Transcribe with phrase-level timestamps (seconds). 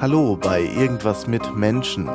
[0.00, 2.08] Hallo bei Irgendwas mit Menschen,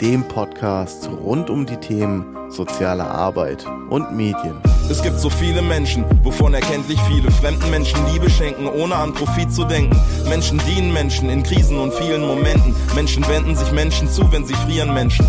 [0.00, 4.56] dem Podcast rund um die Themen soziale Arbeit und Medien.
[4.90, 9.52] Es gibt so viele Menschen, wovon erkenntlich viele fremden Menschen Liebe schenken, ohne an Profit
[9.52, 9.96] zu denken.
[10.28, 12.74] Menschen dienen Menschen in Krisen und vielen Momenten.
[12.96, 15.24] Menschen wenden sich Menschen zu, wenn sie frieren Menschen.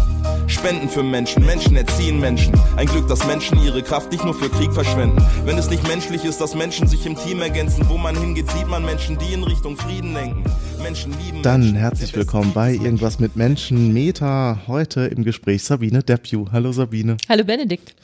[0.47, 2.59] Spenden für Menschen, Menschen erziehen Menschen.
[2.77, 5.23] Ein Glück, dass Menschen ihre Kraft nicht nur für Krieg verschwenden.
[5.45, 8.67] Wenn es nicht menschlich ist, dass Menschen sich im Team ergänzen, wo man hingeht, sieht
[8.67, 10.43] man Menschen, die in Richtung Frieden denken.
[10.81, 14.63] Menschen lieben Dann herzlich willkommen bei Irgendwas mit Menschen Meta.
[14.67, 16.51] Heute im Gespräch Sabine Deppju.
[16.51, 17.17] Hallo Sabine.
[17.27, 17.95] Hallo Benedikt.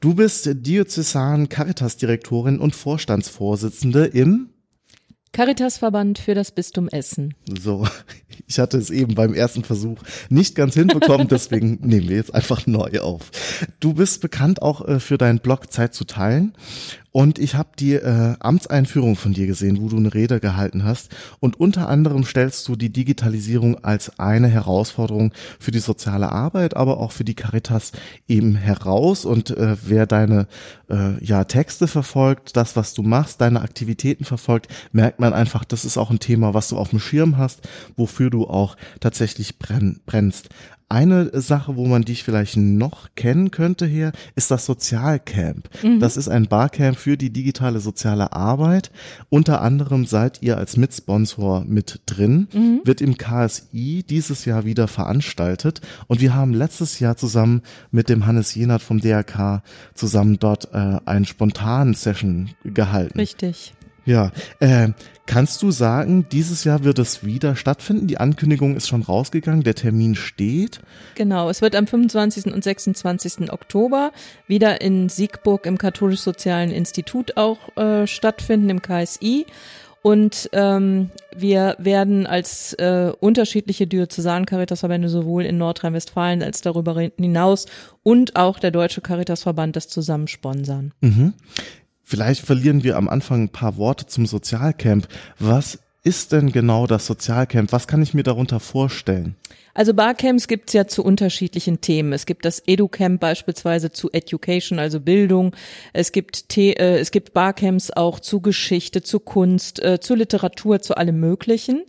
[0.00, 4.50] Du bist Diözesan Caritas-Direktorin und Vorstandsvorsitzende im
[5.32, 7.34] Caritasverband für das Bistum Essen.
[7.58, 7.86] So,
[8.46, 12.66] ich hatte es eben beim ersten Versuch nicht ganz hinbekommen, deswegen nehmen wir jetzt einfach
[12.66, 13.30] neu auf.
[13.80, 16.52] Du bist bekannt auch äh, für deinen Blog Zeit zu teilen.
[17.10, 21.10] Und ich habe die äh, Amtseinführung von dir gesehen, wo du eine Rede gehalten hast.
[21.40, 26.98] Und unter anderem stellst du die Digitalisierung als eine Herausforderung für die soziale Arbeit, aber
[26.98, 27.92] auch für die Caritas
[28.28, 29.24] eben heraus.
[29.24, 30.46] Und äh, wer deine
[30.90, 35.84] äh, ja Texte verfolgt, das was du machst, deine Aktivitäten verfolgt, merkt man einfach, das
[35.86, 40.00] ist auch ein Thema, was du auf dem Schirm hast, wofür du auch tatsächlich brenn,
[40.06, 40.48] brennst.
[40.90, 45.68] Eine Sache, wo man dich vielleicht noch kennen könnte hier, ist das Sozialcamp.
[46.00, 48.90] Das ist ein Barcamp für die digitale soziale Arbeit.
[49.28, 52.48] Unter anderem seid ihr als Mitsponsor mit drin,
[52.84, 55.82] wird im KSI dieses Jahr wieder veranstaltet.
[56.06, 59.62] Und wir haben letztes Jahr zusammen mit dem Hannes Jenert vom DRK
[59.92, 63.18] zusammen dort äh, einen spontanen Session gehalten.
[63.18, 63.74] Richtig.
[64.08, 64.88] Ja, äh,
[65.26, 68.06] kannst du sagen, dieses Jahr wird es wieder stattfinden?
[68.06, 70.80] Die Ankündigung ist schon rausgegangen, der Termin steht.
[71.14, 72.46] Genau, es wird am 25.
[72.46, 73.52] und 26.
[73.52, 74.12] Oktober
[74.46, 79.44] wieder in Siegburg im Katholisch-Sozialen Institut auch äh, stattfinden, im KSI.
[80.00, 87.66] Und ähm, wir werden als äh, unterschiedliche Diözesan-Caritasverbände sowohl in Nordrhein-Westfalen als darüber hinaus
[88.04, 90.94] und auch der Deutsche Caritasverband das zusammen sponsern.
[91.00, 91.34] Mhm.
[92.10, 95.06] Vielleicht verlieren wir am Anfang ein paar Worte zum Sozialcamp.
[95.38, 97.70] Was ist denn genau das Sozialcamp?
[97.70, 99.36] Was kann ich mir darunter vorstellen?
[99.78, 102.12] Also Barcamps gibt's ja zu unterschiedlichen Themen.
[102.12, 105.54] Es gibt das EduCamp beispielsweise zu Education, also Bildung.
[105.92, 110.80] Es gibt, The äh, es gibt Barcamps auch zu Geschichte, zu Kunst, äh, zu Literatur,
[110.80, 111.84] zu allem Möglichen.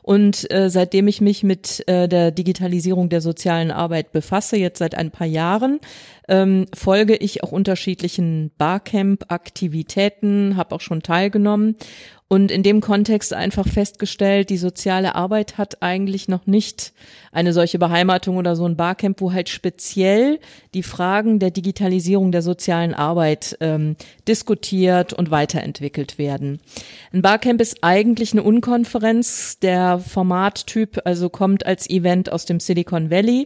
[0.00, 4.94] Und äh, seitdem ich mich mit äh, der Digitalisierung der sozialen Arbeit befasse, jetzt seit
[4.94, 5.80] ein paar Jahren,
[6.28, 11.76] ähm, folge ich auch unterschiedlichen Barcamp-Aktivitäten, habe auch schon teilgenommen
[12.28, 16.94] und in dem Kontext einfach festgestellt, die soziale Arbeit hat eigentlich noch nicht
[17.32, 20.40] eine solche Beheimatung oder so ein Barcamp, wo halt speziell
[20.72, 23.96] die Fragen der Digitalisierung der sozialen Arbeit ähm,
[24.26, 26.60] diskutiert und weiterentwickelt werden.
[27.12, 33.10] Ein Barcamp ist eigentlich eine Unkonferenz, der Formattyp also kommt als Event aus dem Silicon
[33.10, 33.44] Valley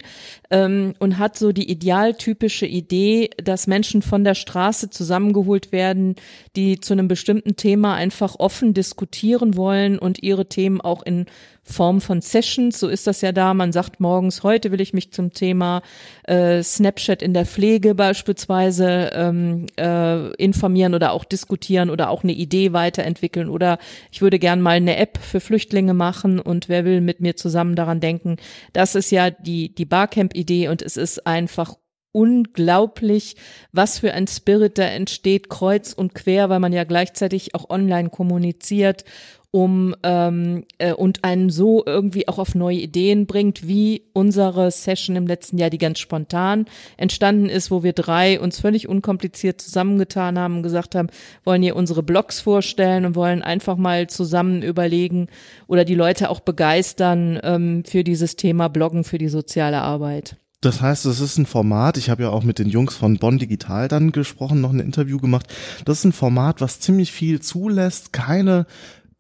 [0.51, 6.15] ähm, und hat so die idealtypische Idee, dass Menschen von der Straße zusammengeholt werden,
[6.57, 11.27] die zu einem bestimmten Thema einfach offen diskutieren wollen und ihre Themen auch in
[11.69, 13.53] Form von Sessions, so ist das ja da.
[13.55, 15.83] Man sagt morgens, heute will ich mich zum Thema
[16.25, 22.33] äh, Snapchat in der Pflege beispielsweise ähm, äh, informieren oder auch diskutieren oder auch eine
[22.33, 23.79] Idee weiterentwickeln oder
[24.11, 27.77] ich würde gern mal eine App für Flüchtlinge machen und wer will mit mir zusammen
[27.77, 28.37] daran denken.
[28.73, 31.75] Das ist ja die, die Barcamp-Idee und es ist einfach
[32.13, 33.37] unglaublich,
[33.73, 38.11] was für ein Spirit da entsteht, kreuz und quer, weil man ja gleichzeitig auch online
[38.11, 39.05] kommuniziert
[39.51, 45.17] um ähm, äh, und einen so irgendwie auch auf neue Ideen bringt, wie unsere Session
[45.17, 46.67] im letzten Jahr, die ganz spontan
[46.99, 51.09] entstanden ist, wo wir drei uns völlig unkompliziert zusammengetan haben und gesagt haben,
[51.45, 55.29] wollen hier unsere Blogs vorstellen und wollen einfach mal zusammen überlegen
[55.67, 60.37] oder die Leute auch begeistern ähm, für dieses Thema Bloggen für die soziale Arbeit.
[60.61, 63.39] Das heißt, es ist ein Format, ich habe ja auch mit den Jungs von Bonn
[63.39, 65.47] Digital dann gesprochen, noch ein Interview gemacht.
[65.85, 68.67] Das ist ein Format, was ziemlich viel zulässt, keine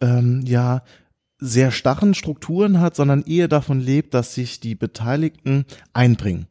[0.00, 0.82] ähm, ja
[1.40, 6.48] sehr starren Strukturen hat, sondern eher davon lebt, dass sich die Beteiligten einbringen.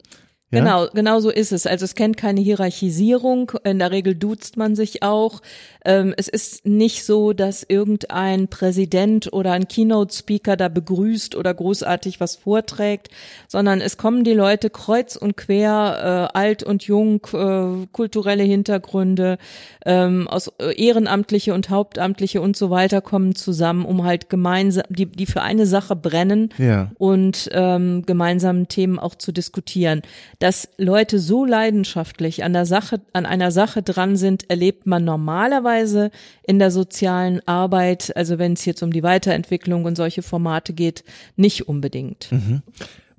[0.50, 0.60] Ja?
[0.60, 1.68] Genau, genau so ist es.
[1.68, 3.52] Also es kennt keine Hierarchisierung.
[3.66, 5.42] In der Regel duzt man sich auch.
[5.84, 12.22] Ähm, es ist nicht so, dass irgendein Präsident oder ein Keynote-Speaker da begrüßt oder großartig
[12.22, 13.10] was vorträgt,
[13.50, 19.38] sondern es kommen die Leute kreuz und quer, äh, alt und jung, äh, kulturelle Hintergründe,
[19.86, 25.06] ähm, aus äh, Ehrenamtliche und Hauptamtliche und so weiter kommen zusammen, um halt gemeinsam, die,
[25.08, 26.92] die für eine Sache brennen Ja.
[26.98, 30.02] und ähm, gemeinsam Themen auch zu diskutieren.
[30.39, 36.12] Dass Leute so leidenschaftlich an der Sache, an einer Sache dran sind, erlebt man normalerweise
[36.44, 41.04] in der sozialen Arbeit, also wenn es jetzt um die Weiterentwicklung und solche Formate geht,
[41.36, 42.31] nicht unbedingt.
[42.31, 42.62] Mhm.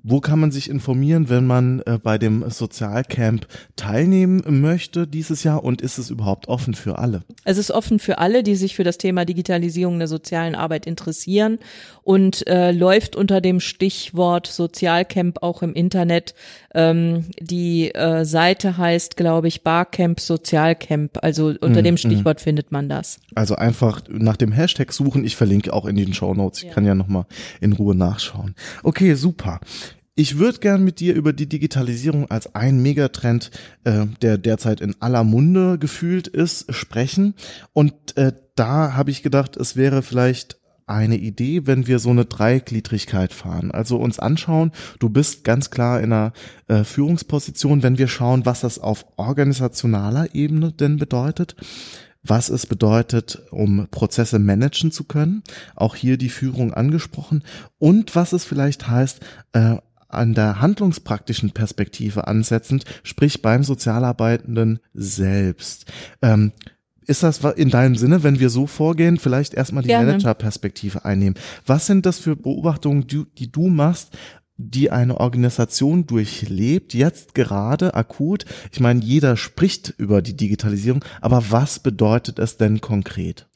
[0.01, 5.63] Wo kann man sich informieren, wenn man äh, bei dem Sozialcamp teilnehmen möchte dieses Jahr
[5.63, 7.23] und ist es überhaupt offen für alle?
[7.43, 11.59] Es ist offen für alle, die sich für das Thema Digitalisierung der sozialen Arbeit interessieren
[12.03, 16.33] und äh, läuft unter dem Stichwort Sozialcamp auch im Internet.
[16.73, 21.19] Ähm, die äh, Seite heißt, glaube ich, Barcamp Sozialcamp.
[21.21, 22.43] Also unter mm, dem Stichwort mm.
[22.43, 23.19] findet man das.
[23.35, 25.25] Also einfach nach dem Hashtag suchen.
[25.25, 26.59] Ich verlinke auch in den Show Notes.
[26.59, 26.73] Ich ja.
[26.73, 27.25] kann ja nochmal
[27.59, 28.55] in Ruhe nachschauen.
[28.83, 29.59] Okay, super.
[30.19, 33.51] Ich würde gern mit dir über die Digitalisierung als ein Megatrend,
[33.85, 37.35] äh, der derzeit in aller Munde gefühlt ist, sprechen.
[37.71, 42.25] Und äh, da habe ich gedacht, es wäre vielleicht eine Idee, wenn wir so eine
[42.25, 43.71] Dreigliedrigkeit fahren.
[43.71, 46.33] Also uns anschauen, du bist ganz klar in einer
[46.67, 51.55] äh, Führungsposition, wenn wir schauen, was das auf organisationaler Ebene denn bedeutet
[52.21, 55.41] was es bedeutet, um Prozesse managen zu können.
[55.75, 57.43] Auch hier die Führung angesprochen.
[57.77, 59.21] Und was es vielleicht heißt,
[59.53, 59.77] äh,
[60.09, 65.85] an der handlungspraktischen Perspektive ansetzend, sprich beim Sozialarbeitenden selbst.
[66.21, 66.51] Ähm,
[67.09, 71.39] ist das in deinem Sinne, wenn wir so vorgehen, vielleicht erstmal die Managerperspektive einnehmen?
[71.65, 74.15] Was sind das für Beobachtungen, die, die du machst,
[74.61, 78.43] die eine Organisation durchlebt, jetzt gerade akut?
[78.73, 83.47] Ich meine, jeder spricht über die Digitalisierung, aber was bedeutet es denn konkret?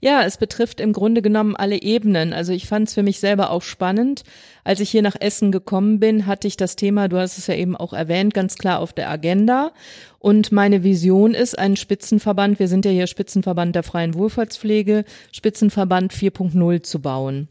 [0.00, 2.32] Ja, es betrifft im Grunde genommen alle Ebenen.
[2.32, 4.22] Also ich fand es für mich selber auch spannend.
[4.62, 7.54] Als ich hier nach Essen gekommen bin, hatte ich das Thema, du hast es ja
[7.56, 9.72] eben auch erwähnt, ganz klar auf der Agenda.
[10.20, 16.12] Und meine Vision ist, einen Spitzenverband, wir sind ja hier Spitzenverband der freien Wohlfahrtspflege, Spitzenverband
[16.12, 17.48] 4.0 zu bauen.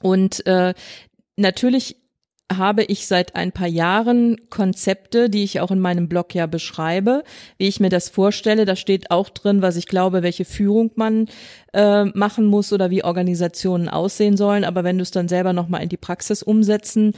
[0.00, 0.74] Und äh,
[1.36, 1.96] natürlich
[2.54, 7.24] habe ich seit ein paar Jahren Konzepte, die ich auch in meinem Blog ja beschreibe,
[7.58, 8.64] wie ich mir das vorstelle.
[8.64, 11.28] Da steht auch drin, was ich glaube, welche Führung man
[11.72, 14.64] äh, machen muss oder wie Organisationen aussehen sollen.
[14.64, 17.14] Aber wenn du es dann selber nochmal in die Praxis umsetzen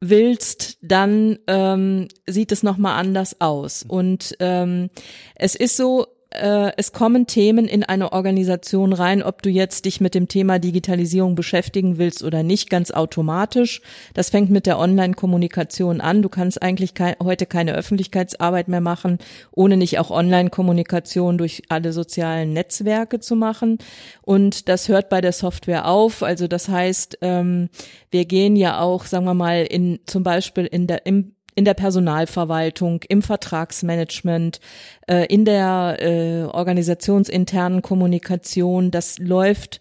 [0.00, 3.84] willst, dann ähm, sieht es nochmal anders aus.
[3.86, 4.90] Und ähm,
[5.34, 10.00] es ist so, äh, es kommen Themen in eine Organisation rein, ob du jetzt dich
[10.00, 13.80] mit dem Thema Digitalisierung beschäftigen willst oder nicht, ganz automatisch.
[14.14, 16.22] Das fängt mit der Online-Kommunikation an.
[16.22, 19.18] Du kannst eigentlich ke heute keine Öffentlichkeitsarbeit mehr machen,
[19.52, 23.78] ohne nicht auch Online-Kommunikation durch alle sozialen Netzwerke zu machen.
[24.22, 26.22] Und das hört bei der Software auf.
[26.22, 27.68] Also das heißt, ähm,
[28.10, 31.74] wir gehen ja auch, sagen wir mal, in zum Beispiel in der im in der
[31.74, 34.60] Personalverwaltung, im Vertragsmanagement,
[35.06, 38.90] äh, in der äh, organisationsinternen Kommunikation.
[38.90, 39.80] Das läuft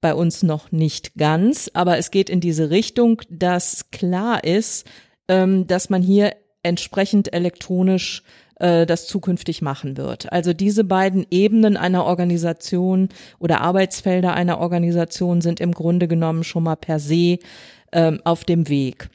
[0.00, 4.86] bei uns noch nicht ganz, aber es geht in diese Richtung, dass klar ist,
[5.28, 8.22] ähm, dass man hier entsprechend elektronisch
[8.56, 10.32] äh, das zukünftig machen wird.
[10.32, 13.08] Also diese beiden Ebenen einer Organisation
[13.38, 17.38] oder Arbeitsfelder einer Organisation sind im Grunde genommen schon mal per se
[17.92, 19.08] ähm, auf dem Weg.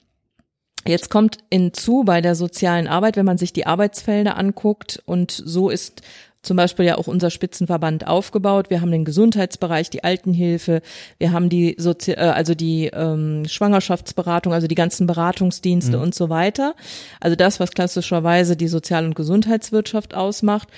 [0.88, 5.70] Jetzt kommt hinzu bei der sozialen Arbeit, wenn man sich die Arbeitsfelder anguckt und so
[5.70, 6.02] ist
[6.42, 8.70] zum Beispiel ja auch unser Spitzenverband aufgebaut.
[8.70, 10.82] Wir haben den Gesundheitsbereich, die Altenhilfe,
[11.18, 16.04] wir haben die Sozi äh, also die ähm, Schwangerschaftsberatung, also die ganzen Beratungsdienste mhm.
[16.04, 16.76] und so weiter.
[17.20, 20.70] Also das, was klassischerweise die Sozial- und Gesundheitswirtschaft ausmacht.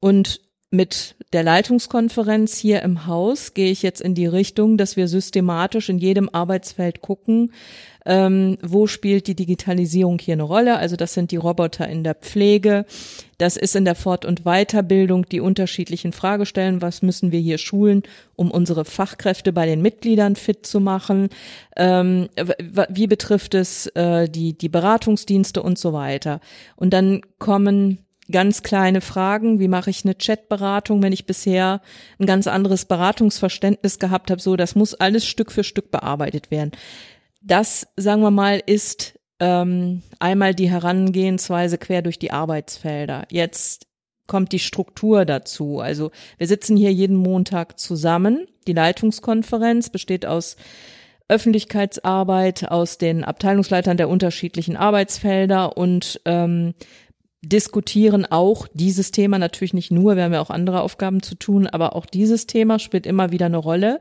[0.00, 0.40] Und
[0.70, 5.88] mit der Leitungskonferenz hier im Haus gehe ich jetzt in die Richtung, dass wir systematisch
[5.88, 7.52] in jedem Arbeitsfeld gucken,
[8.04, 10.78] ähm, wo spielt die Digitalisierung hier eine Rolle?
[10.78, 12.84] Also das sind die Roboter in der Pflege,
[13.38, 16.82] das ist in der Fort- und Weiterbildung die unterschiedlichen Fragestellen.
[16.82, 18.02] Was müssen wir hier schulen,
[18.36, 21.28] um unsere Fachkräfte bei den Mitgliedern fit zu machen?
[21.76, 22.28] Ähm,
[22.88, 26.40] wie betrifft es äh, die, die Beratungsdienste und so weiter?
[26.76, 27.98] Und dann kommen
[28.30, 31.80] ganz kleine Fragen, wie mache ich eine Chatberatung, wenn ich bisher
[32.18, 36.72] ein ganz anderes Beratungsverständnis gehabt habe, so das muss alles Stück für Stück bearbeitet werden.
[37.42, 43.26] Das, sagen wir mal, ist ähm, einmal die Herangehensweise quer durch die Arbeitsfelder.
[43.30, 43.86] Jetzt
[44.26, 45.80] kommt die Struktur dazu.
[45.80, 48.46] Also wir sitzen hier jeden Montag zusammen.
[48.66, 50.56] Die Leitungskonferenz besteht aus
[51.28, 56.74] Öffentlichkeitsarbeit, aus den Abteilungsleitern der unterschiedlichen Arbeitsfelder und ähm,
[57.42, 61.66] diskutieren auch dieses Thema natürlich nicht nur, wir haben ja auch andere Aufgaben zu tun,
[61.66, 64.00] aber auch dieses Thema spielt immer wieder eine Rolle.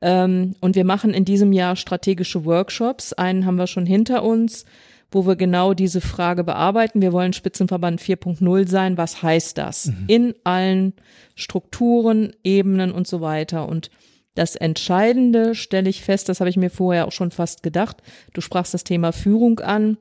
[0.00, 3.12] Ähm, und wir machen in diesem Jahr strategische Workshops.
[3.12, 4.64] Einen haben wir schon hinter uns,
[5.10, 7.02] wo wir genau diese Frage bearbeiten.
[7.02, 8.96] Wir wollen Spitzenverband 4.0 sein.
[8.96, 9.86] Was heißt das?
[9.86, 10.04] Mhm.
[10.06, 10.92] In allen
[11.34, 13.68] Strukturen, Ebenen und so weiter.
[13.68, 13.90] Und
[14.36, 17.96] das Entscheidende stelle ich fest, das habe ich mir vorher auch schon fast gedacht.
[18.34, 19.96] Du sprachst das Thema Führung an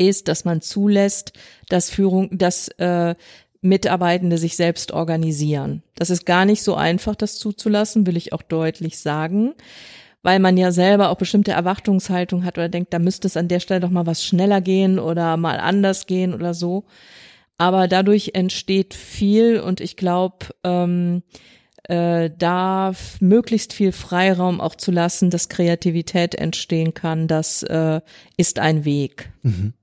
[0.00, 1.32] ist, dass man zulässt,
[1.68, 3.14] dass Führung, dass äh,
[3.60, 5.82] Mitarbeitende sich selbst organisieren.
[5.94, 9.52] Das ist gar nicht so einfach, das zuzulassen, will ich auch deutlich sagen,
[10.22, 13.60] weil man ja selber auch bestimmte Erwartungshaltung hat oder denkt, da müsste es an der
[13.60, 16.84] Stelle doch mal was schneller gehen oder mal anders gehen oder so.
[17.58, 21.22] Aber dadurch entsteht viel und ich glaube, ähm,
[21.84, 28.00] äh, da möglichst viel Freiraum auch zu lassen, dass Kreativität entstehen kann, das äh,
[28.38, 29.30] ist ein Weg.
[29.42, 29.74] Mhm.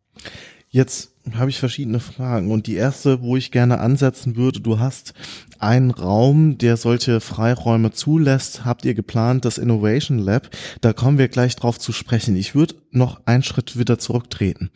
[0.70, 5.14] Jetzt habe ich verschiedene Fragen und die erste, wo ich gerne ansetzen würde, du hast
[5.60, 10.50] einen Raum, der solche Freiräume zulässt, habt ihr geplant, das Innovation Lab,
[10.82, 12.36] da kommen wir gleich drauf zu sprechen.
[12.36, 14.70] Ich würde noch einen Schritt wieder zurücktreten.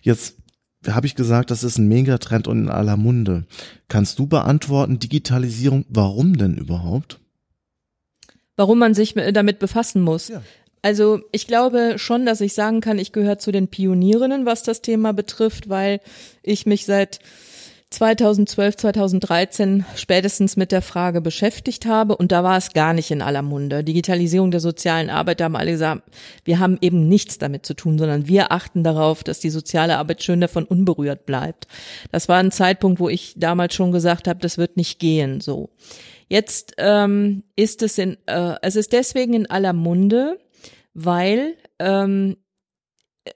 [0.00, 0.36] Jetzt
[0.86, 3.46] habe ich gesagt, das ist ein Megatrend und in aller Munde.
[3.88, 7.20] Kannst du beantworten, Digitalisierung, warum denn überhaupt?
[8.56, 10.28] Warum man sich damit befassen muss.
[10.28, 10.42] Ja.
[10.82, 14.82] Also ich glaube schon, dass ich sagen kann, ich gehöre zu den Pionierinnen, was das
[14.82, 16.00] Thema betrifft, weil
[16.42, 17.20] ich mich seit
[17.92, 23.22] 2012, 2013 spätestens mit der Frage beschäftigt habe und da war es gar nicht in
[23.22, 23.84] aller Munde.
[23.84, 26.02] Digitalisierung der sozialen Arbeit, da haben alle gesagt,
[26.44, 30.22] wir haben eben nichts damit zu tun, sondern wir achten darauf, dass die soziale Arbeit
[30.22, 31.66] schön davon unberührt bleibt.
[32.10, 35.70] Das war ein Zeitpunkt, wo ich damals schon gesagt habe, das wird nicht gehen so.
[36.28, 40.38] Jetzt ähm, ist es in, äh, es ist deswegen in aller Munde,
[40.94, 42.36] weil ähm,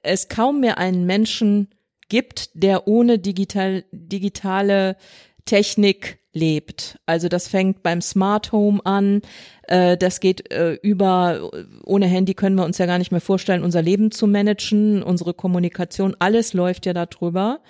[0.03, 1.69] es kaum mehr einen Menschen
[2.09, 4.97] gibt, der ohne digital, digitale
[5.45, 6.99] Technik lebt.
[7.07, 9.23] Also das fängt beim Smart Home an,
[9.63, 11.51] äh, das geht äh, über,
[11.85, 15.33] ohne Handy können wir uns ja gar nicht mehr vorstellen, unser Leben zu managen, unsere
[15.33, 17.61] Kommunikation, alles läuft ja darüber.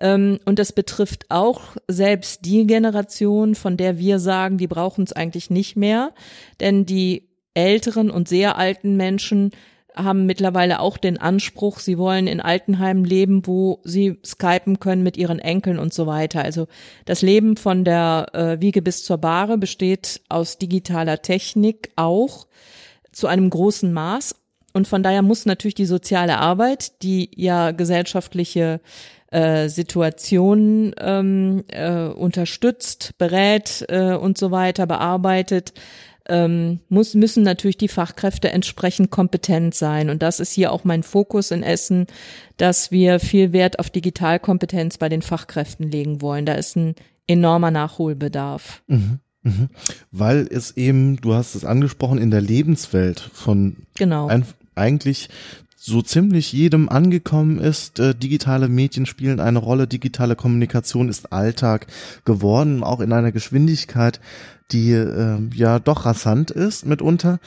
[0.00, 5.12] Ähm, und das betrifft auch selbst die Generation, von der wir sagen, die brauchen es
[5.12, 6.12] eigentlich nicht mehr,
[6.60, 7.25] denn die
[7.56, 9.50] älteren und sehr alten Menschen
[9.96, 15.16] haben mittlerweile auch den Anspruch, sie wollen in Altenheimen leben, wo sie skypen können mit
[15.16, 16.44] ihren Enkeln und so weiter.
[16.44, 16.66] Also
[17.06, 22.46] das Leben von der äh, Wiege bis zur Bahre besteht aus digitaler Technik auch
[23.10, 24.36] zu einem großen Maß.
[24.74, 28.80] Und von daher muss natürlich die soziale Arbeit, die ja gesellschaftliche
[29.30, 35.72] äh, Situationen ähm, äh, unterstützt, berät äh, und so weiter, bearbeitet,
[36.28, 40.10] ähm, muss, müssen natürlich die Fachkräfte entsprechend kompetent sein.
[40.10, 42.06] Und das ist hier auch mein Fokus in Essen,
[42.56, 46.46] dass wir viel Wert auf Digitalkompetenz bei den Fachkräften legen wollen.
[46.46, 46.94] Da ist ein
[47.26, 48.82] enormer Nachholbedarf.
[48.86, 49.20] Mhm.
[49.42, 49.68] Mhm.
[50.10, 54.26] Weil es eben, du hast es angesprochen, in der Lebenswelt von genau.
[54.26, 55.28] ein, eigentlich
[55.86, 58.00] so ziemlich jedem angekommen ist.
[58.00, 61.86] Äh, digitale Medien spielen eine Rolle, digitale Kommunikation ist Alltag
[62.24, 64.20] geworden, auch in einer Geschwindigkeit,
[64.72, 67.38] die äh, ja doch rasant ist mitunter.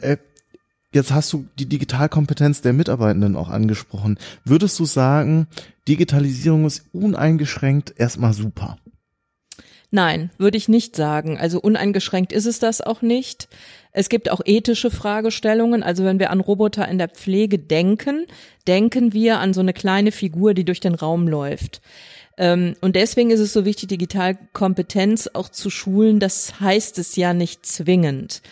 [0.00, 0.16] Äh,
[0.92, 4.18] jetzt hast du die Digitalkompetenz der Mitarbeitenden auch angesprochen.
[4.44, 5.48] Würdest du sagen,
[5.88, 8.78] Digitalisierung ist uneingeschränkt erstmal super?
[9.90, 11.38] Nein, würde ich nicht sagen.
[11.38, 13.48] Also uneingeschränkt ist es das auch nicht.
[13.92, 15.84] Es gibt auch ethische Fragestellungen.
[15.84, 18.26] Also wenn wir an Roboter in der Pflege denken,
[18.66, 21.80] denken wir an so eine kleine Figur, die durch den Raum läuft.
[22.36, 26.20] Ähm, und deswegen ist es so wichtig, Digitalkompetenz auch zu schulen.
[26.20, 28.42] Das heißt es ja nicht zwingend.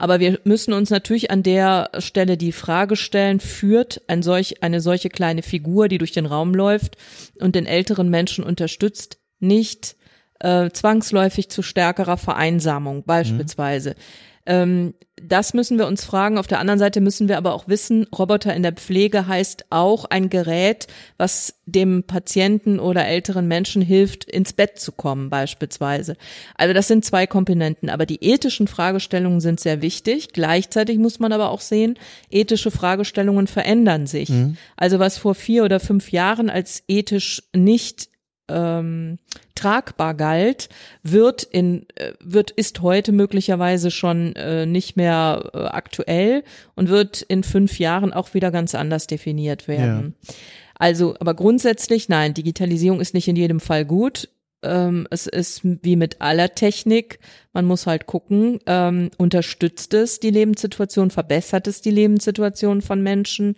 [0.00, 4.80] Aber wir müssen uns natürlich an der Stelle die Frage stellen, führt ein solch, eine
[4.80, 6.96] solche kleine Figur, die durch den Raum läuft
[7.38, 9.96] und den älteren Menschen unterstützt, nicht
[10.38, 13.90] äh, zwangsläufig zu stärkerer Vereinsamung beispielsweise.
[13.90, 14.29] Mhm.
[14.46, 16.38] Ähm, das müssen wir uns fragen.
[16.38, 20.06] Auf der anderen Seite müssen wir aber auch wissen, Roboter in der Pflege heißt auch
[20.06, 20.86] ein Gerät,
[21.18, 26.16] was dem Patienten oder älteren Menschen hilft, ins Bett zu kommen beispielsweise.
[26.56, 27.90] Also das sind zwei Komponenten.
[27.90, 30.32] Aber die ethischen Fragestellungen sind sehr wichtig.
[30.32, 31.98] Gleichzeitig muss man aber auch sehen,
[32.30, 34.30] ethische Fragestellungen verändern sich.
[34.30, 34.56] Mhm.
[34.76, 38.08] Also was vor vier oder fünf Jahren als ethisch nicht
[38.50, 39.18] ähm,
[39.54, 40.68] tragbar galt,
[41.02, 47.22] wird in äh, wird ist heute möglicherweise schon äh, nicht mehr äh, aktuell und wird
[47.22, 50.16] in fünf Jahren auch wieder ganz anders definiert werden.
[50.22, 50.34] Ja.
[50.78, 54.30] Also, aber grundsätzlich nein, Digitalisierung ist nicht in jedem Fall gut.
[54.62, 57.18] Ähm, es ist wie mit aller Technik.
[57.52, 63.56] Man muss halt gucken, ähm, unterstützt es die Lebenssituation, verbessert es die Lebenssituation von Menschen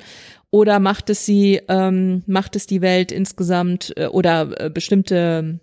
[0.51, 5.61] oder macht es sie, ähm, macht es die Welt insgesamt äh, oder äh, bestimmte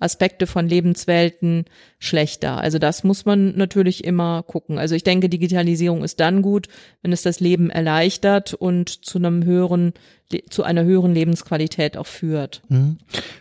[0.00, 1.64] Aspekte von Lebenswelten
[1.98, 2.58] schlechter.
[2.58, 4.78] Also das muss man natürlich immer gucken.
[4.78, 6.68] Also ich denke, Digitalisierung ist dann gut,
[7.02, 9.92] wenn es das Leben erleichtert und zu einem höheren
[10.50, 12.60] zu einer höheren Lebensqualität auch führt.
[12.68, 12.98] Mhm.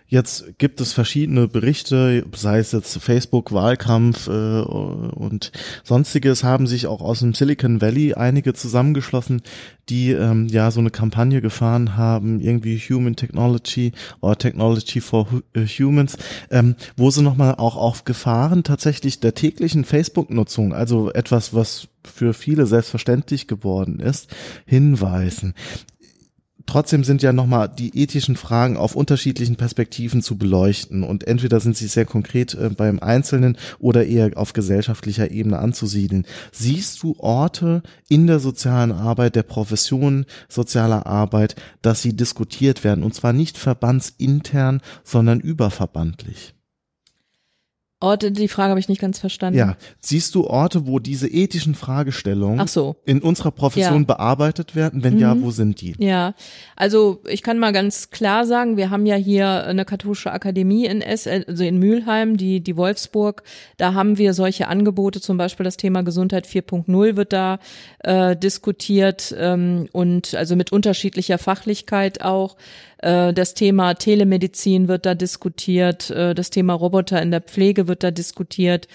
[0.07, 5.51] Jetzt gibt es verschiedene Berichte, sei es jetzt Facebook, Wahlkampf äh, und
[5.83, 9.41] sonstiges, haben sich auch aus dem Silicon Valley einige zusammengeschlossen,
[9.89, 15.65] die ähm, ja so eine Kampagne gefahren haben, irgendwie Human Technology oder Technology for äh,
[15.65, 16.17] Humans,
[16.51, 18.05] ähm, wo sie nochmal auch auf
[18.47, 24.33] Gefahren tatsächlich der täglichen Facebook-Nutzung, also etwas, was für viele selbstverständlich geworden ist,
[24.65, 25.53] hinweisen
[26.65, 31.75] trotzdem sind ja nochmal die ethischen Fragen auf unterschiedlichen Perspektiven zu beleuchten und entweder sind
[31.75, 36.25] sie sehr konkret äh, beim Einzelnen oder eher auf gesellschaftlicher Ebene anzusiedeln.
[36.51, 43.03] Siehst du Orte in der sozialen Arbeit, der Profession sozialer Arbeit, dass sie diskutiert werden
[43.03, 46.56] und zwar nicht verbandsintern, sondern überverbandlich?
[47.99, 49.57] Orte, die Frage habe ich nicht ganz verstanden.
[49.57, 52.97] Ja, siehst du Orte, wo diese ethischen Fragestellungen so.
[53.05, 54.05] in unserer Profession ja.
[54.05, 55.03] bearbeitet werden?
[55.03, 55.19] Wenn mhm.
[55.19, 55.95] ja, wo sind die?
[55.97, 56.35] Ja,
[56.75, 61.01] also ich kann mal ganz klar sagen, wir haben ja hier eine katholische Akademie in
[61.01, 63.41] S, also in Mülheim, die die Wolfsburg.
[63.77, 67.57] Da haben wir solche Angebote, zum Beispiel das Thema Gesundheit 4.0 wird da
[68.03, 72.57] äh, diskutiert ähm, und also mit unterschiedlicher Fachlichkeit auch.
[72.99, 78.03] Äh, das Thema Telemedizin wird da diskutiert, äh, das Thema Roboter in der Pflege wird
[78.03, 78.87] da diskutiert.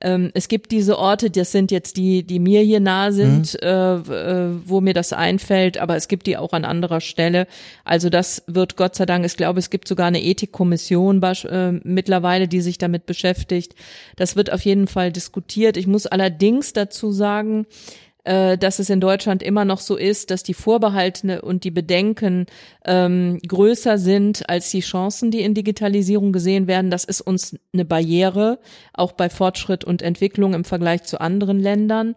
[0.00, 3.66] Ähm, es gibt diese Orte, das sind jetzt die, die mir hier nahe sind, mhm.
[3.66, 7.46] äh, wo mir das einfällt, aber es gibt die auch an anderer Stelle.
[7.84, 12.48] Also das wird Gott sei Dank, ich glaube, es gibt sogar eine Ethikkommission äh, mittlerweile,
[12.48, 13.74] die sich damit beschäftigt.
[14.16, 15.76] Das wird auf jeden Fall diskutiert.
[15.76, 17.66] Ich muss allerdings dazu sagen,
[18.24, 22.46] äh, dass es in Deutschland immer noch so ist, dass die Vorbehalte und die Bedenken
[22.84, 26.90] ähm, größer sind als die Chancen, die in Digitalisierung gesehen werden.
[26.90, 28.58] Das ist uns eine Barriere,
[28.92, 32.14] auch bei Fortschritt und Entwicklung im Vergleich zu anderen Ländern.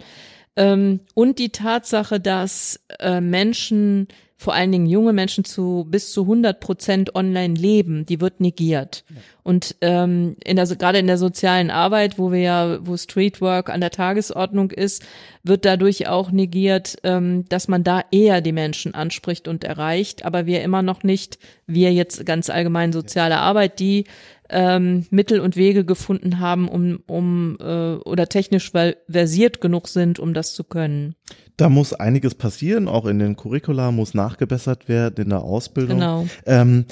[0.55, 4.07] Ähm, und die Tatsache, dass äh, Menschen
[4.39, 9.03] vor allen Dingen junge Menschen zu bis zu 100 Prozent online leben, die wird negiert.
[9.09, 9.15] Ja.
[9.41, 13.81] Und ähm, in der, gerade in der sozialen Arbeit, wo wir ja, wo Streetwork an
[13.81, 15.03] der Tagesordnung ist,
[15.41, 20.45] wird dadurch auch negiert, ähm, dass man da eher die Menschen anspricht und erreicht, aber
[20.45, 24.05] wir immer noch nicht, wir jetzt ganz allgemein soziale Arbeit, die
[24.49, 28.71] ähm, Mittel und Wege gefunden haben, um, um äh, oder technisch
[29.09, 31.15] versiert genug sind, um das zu können.
[31.57, 35.99] Da muss einiges passieren, auch in den Curricula muss nachgebessert werden, in der Ausbildung.
[35.99, 36.27] Genau.
[36.45, 36.85] Ähm,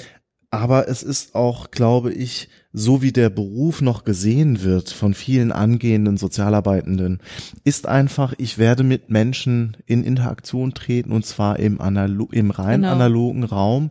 [0.50, 5.50] aber es ist auch, glaube ich, so wie der Beruf noch gesehen wird von vielen
[5.50, 7.20] angehenden Sozialarbeitenden,
[7.64, 12.82] ist einfach, ich werde mit Menschen in Interaktion treten und zwar im, Analo im rein
[12.82, 12.92] genau.
[12.92, 13.90] analogen Raum.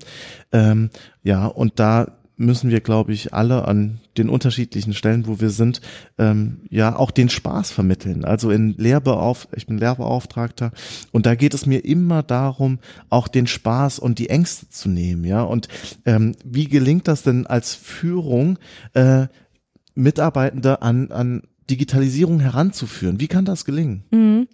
[0.52, 0.90] Ähm,
[1.24, 5.82] ja, und da müssen wir, glaube ich, alle an den unterschiedlichen Stellen, wo wir sind,
[6.18, 8.26] ähm, ja auch den Spaß vermitteln.
[8.26, 10.72] Also in Lehrbeauf, ich bin Lehrbeauftragter
[11.12, 15.24] und da geht es mir immer darum, auch den Spaß und die Ängste zu nehmen,
[15.24, 15.44] ja.
[15.44, 15.68] Und
[16.06, 18.60] ähm, wie gelingt das denn als Führung,
[18.94, 19.28] äh,
[19.96, 23.20] Mitarbeitende an an Digitalisierung heranzuführen?
[23.20, 24.04] Wie kann das gelingen?
[24.12, 24.48] Mhm.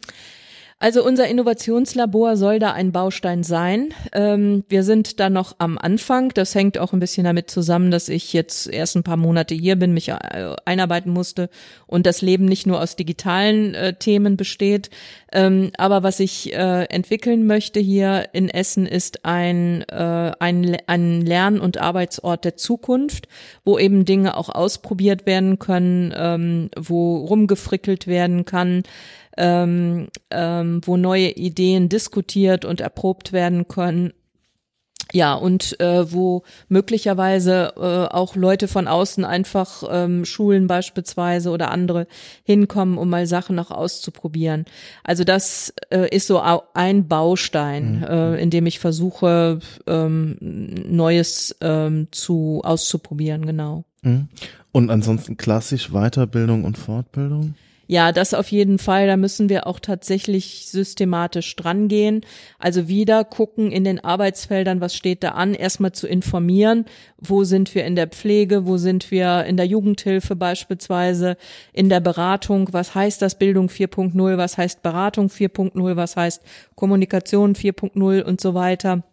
[0.81, 3.93] Also unser Innovationslabor soll da ein Baustein sein.
[4.13, 6.29] Ähm, wir sind da noch am Anfang.
[6.33, 9.75] Das hängt auch ein bisschen damit zusammen, dass ich jetzt erst ein paar Monate hier
[9.75, 11.51] bin, mich äh, einarbeiten musste
[11.85, 14.89] und das Leben nicht nur aus digitalen äh, Themen besteht.
[15.31, 21.21] Ähm, aber was ich äh, entwickeln möchte hier in Essen ist ein, äh, ein, ein
[21.21, 23.27] Lern- und Arbeitsort der Zukunft,
[23.63, 28.81] wo eben Dinge auch ausprobiert werden können, ähm, wo rumgefrickelt werden kann
[29.37, 34.13] ähm, ähm, wo neue Ideen diskutiert und erprobt werden können.
[35.13, 41.71] Ja, und äh, wo möglicherweise äh, auch Leute von außen einfach ähm, Schulen beispielsweise oder
[41.71, 42.07] andere
[42.43, 44.65] hinkommen, um mal Sachen noch auszuprobieren.
[45.03, 46.41] Also das äh, ist so
[46.73, 48.03] ein Baustein, mhm.
[48.03, 53.83] äh, in dem ich versuche, ähm, Neues ähm, zu auszuprobieren, genau.
[54.03, 54.29] Mhm.
[54.71, 57.55] Und ansonsten klassisch Weiterbildung und Fortbildung?
[57.91, 59.07] Ja, das auf jeden Fall.
[59.07, 62.21] Da müssen wir auch tatsächlich systematisch drangehen.
[62.57, 66.85] Also wieder gucken in den Arbeitsfeldern, was steht da an, erstmal zu informieren,
[67.17, 71.35] wo sind wir in der Pflege, wo sind wir in der Jugendhilfe beispielsweise,
[71.73, 76.43] in der Beratung, was heißt das Bildung 4.0, was heißt Beratung 4.0, was heißt
[76.75, 79.03] Kommunikation 4.0 und so weiter.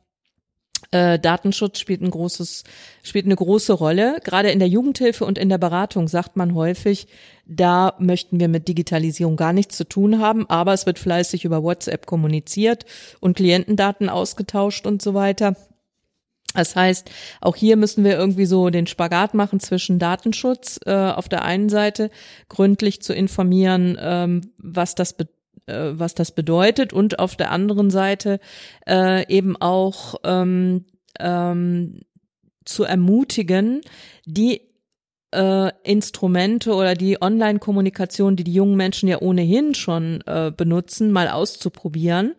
[0.91, 2.65] Äh, Datenschutz spielt ein großes,
[3.03, 4.21] spielt eine große Rolle.
[4.25, 7.09] Gerade in der Jugendhilfe und in der Beratung sagt man häufig,
[7.45, 11.63] da möchten wir mit Digitalisierung gar nichts zu tun haben, aber es wird fleißig über
[11.63, 12.87] WhatsApp kommuniziert
[13.21, 15.57] und Klientendaten ausgetauscht und so weiter.
[16.55, 17.11] Das heißt,
[17.43, 21.69] auch hier müssen wir irgendwie so den Spagat machen zwischen Datenschutz äh, auf der einen
[21.69, 22.11] Seite,
[22.49, 25.38] gründlich zu informieren, ähm, was das bedeutet
[25.69, 26.93] äh, was das bedeutet.
[26.93, 28.41] Und auf der anderen Seite
[28.87, 30.87] äh, eben auch ähm,
[31.19, 32.01] ähm,
[32.65, 33.81] zu ermutigen,
[34.25, 34.63] die
[35.33, 41.29] äh, Instrumente oder die Online-Kommunikation, die die jungen Menschen ja ohnehin schon äh, benutzen, mal
[41.29, 42.35] auszuprobieren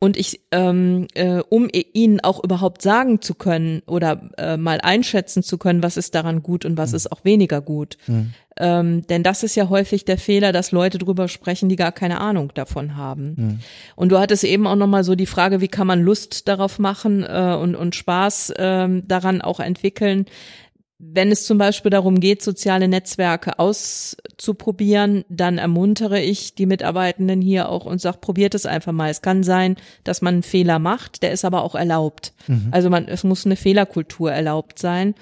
[0.00, 5.42] und ich, ähm, äh, um ihnen auch überhaupt sagen zu können oder äh, mal einschätzen
[5.42, 6.96] zu können, was ist daran gut und was mhm.
[6.96, 7.96] ist auch weniger gut.
[8.06, 8.32] Mhm.
[8.60, 12.20] Ähm, denn das ist ja häufig der Fehler, dass Leute drüber sprechen, die gar keine
[12.20, 13.34] Ahnung davon haben.
[13.36, 13.58] Mhm.
[13.96, 17.24] Und du hattest eben auch nochmal so die Frage, wie kann man Lust darauf machen
[17.24, 20.26] äh, und, und Spaß äh, daran auch entwickeln
[20.98, 27.68] wenn es zum Beispiel darum geht, soziale Netzwerke auszuprobieren, dann ermuntere ich die Mitarbeitenden hier
[27.68, 29.08] auch und sage, probiert es einfach mal.
[29.08, 32.32] Es kann sein, dass man einen Fehler macht, der ist aber auch erlaubt.
[32.48, 32.68] Mhm.
[32.72, 35.14] Also man, es muss eine Fehlerkultur erlaubt sein.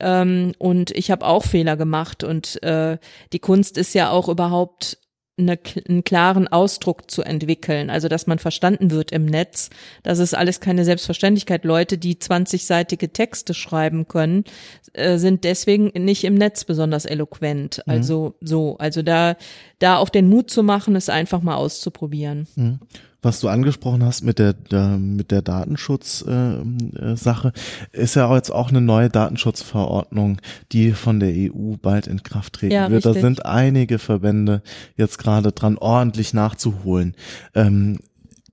[0.00, 2.98] Ähm, und ich habe auch Fehler gemacht und äh,
[3.32, 4.98] die Kunst ist ja auch überhaupt
[5.36, 9.70] eine, einen klaren Ausdruck zu entwickeln, also dass man verstanden wird im Netz.
[10.02, 11.64] Das ist alles keine Selbstverständlichkeit.
[11.64, 14.44] Leute, die 20-seitige Texte schreiben können,
[14.92, 17.82] äh, sind deswegen nicht im Netz besonders eloquent.
[17.84, 17.92] Mhm.
[17.92, 19.36] Also so, also da,
[19.80, 22.46] da auch den Mut zu machen, es einfach mal auszuprobieren.
[22.54, 22.78] Mhm
[23.24, 27.52] was du angesprochen hast mit der, der mit der Datenschutz-Sache,
[27.92, 30.40] äh, ist ja jetzt auch eine neue Datenschutzverordnung,
[30.72, 33.06] die von der EU bald in Kraft treten ja, wird.
[33.06, 33.22] Richtig.
[33.22, 34.62] Da sind einige Verbände
[34.96, 37.14] jetzt gerade dran, ordentlich nachzuholen.
[37.54, 37.98] Ähm,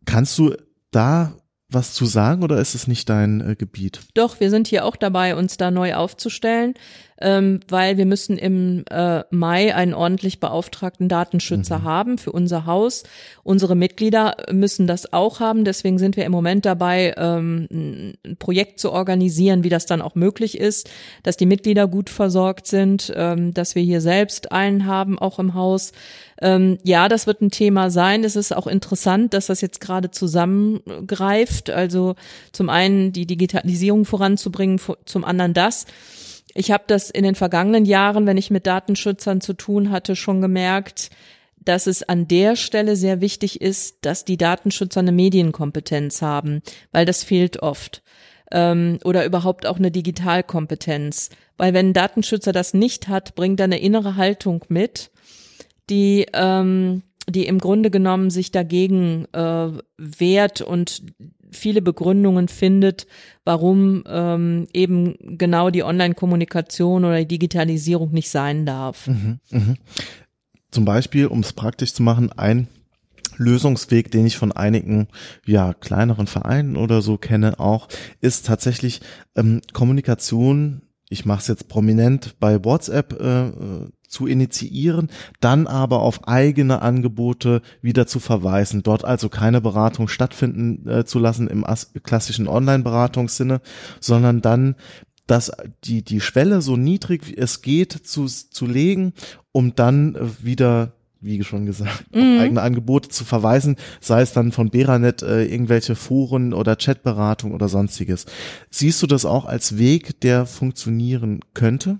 [0.06, 0.56] kannst du
[0.92, 1.34] da
[1.70, 4.02] was zu sagen oder ist es nicht dein äh, Gebiet?
[4.14, 6.74] Doch, wir sind hier auch dabei, uns da neu aufzustellen
[7.22, 11.84] ähm, weil wir müssen im äh, Mai einen ordentlich beauftragten Datenschützer mhm.
[11.84, 13.04] haben für unser Haus.
[13.44, 15.64] Unsere Mitglieder müssen das auch haben.
[15.64, 20.16] Deswegen sind wir im Moment dabei, ähm, ein Projekt zu organisieren, wie das dann auch
[20.16, 20.90] möglich ist,
[21.24, 25.54] dass die Mitglieder gut versorgt sind, ähm, dass wir hier selbst einen haben, auch im
[25.54, 25.92] Haus.
[26.42, 28.24] Ähm, ja, das wird ein Thema sein.
[28.24, 31.70] Es ist auch interessant, dass das jetzt gerade zusammengreift.
[31.70, 32.16] Also
[32.52, 35.86] zum einen die Digitalisierung voranzubringen, zum anderen das.
[36.54, 40.42] Ich habe das in den vergangenen Jahren, wenn ich mit Datenschützern zu tun hatte, schon
[40.42, 41.10] gemerkt,
[41.64, 46.62] dass es an der Stelle sehr wichtig ist, dass die Datenschützer eine Medienkompetenz haben,
[46.92, 48.02] weil das fehlt oft.
[48.52, 51.30] Ähm, oder überhaupt auch eine Digitalkompetenz.
[51.58, 55.12] Weil wenn ein Datenschützer das nicht hat, bringt er eine innere Haltung mit,
[55.90, 61.04] die, ähm, die im Grunde genommen sich dagegen äh, wehrt und
[61.52, 63.08] viele Begründungen findet,
[63.44, 69.08] warum ähm, eben genau die Online-Kommunikation oder die Digitalisierung nicht sein darf.
[69.08, 69.76] Mhm, mh.
[70.72, 72.68] Zum Beispiel, um es praktisch zu machen, ein
[73.38, 75.08] Lösungsweg, den ich von einigen
[75.46, 77.88] ja kleineren Vereinen oder so kenne, auch
[78.22, 79.02] ist tatsächlich
[79.36, 80.84] ähm, Kommunikation.
[81.10, 83.48] Ich mache es jetzt prominent bei WhatsApp äh,
[84.12, 90.88] zu initiieren, dann aber auf eigene Angebote wieder zu verweisen, dort also keine Beratung stattfinden
[90.88, 91.66] äh, zu lassen im
[92.04, 93.62] klassischen Online-Beratungssinne,
[94.00, 94.76] sondern dann
[95.28, 95.52] dass
[95.86, 99.14] die, die Schwelle so niedrig wie es geht zu, zu legen,
[99.54, 102.36] um dann wieder wie schon gesagt, mhm.
[102.36, 107.54] auf eigene Angebote zu verweisen, sei es dann von Beranet äh, irgendwelche Foren oder Chatberatung
[107.54, 108.26] oder sonstiges.
[108.72, 112.00] Siehst du das auch als Weg, der funktionieren könnte?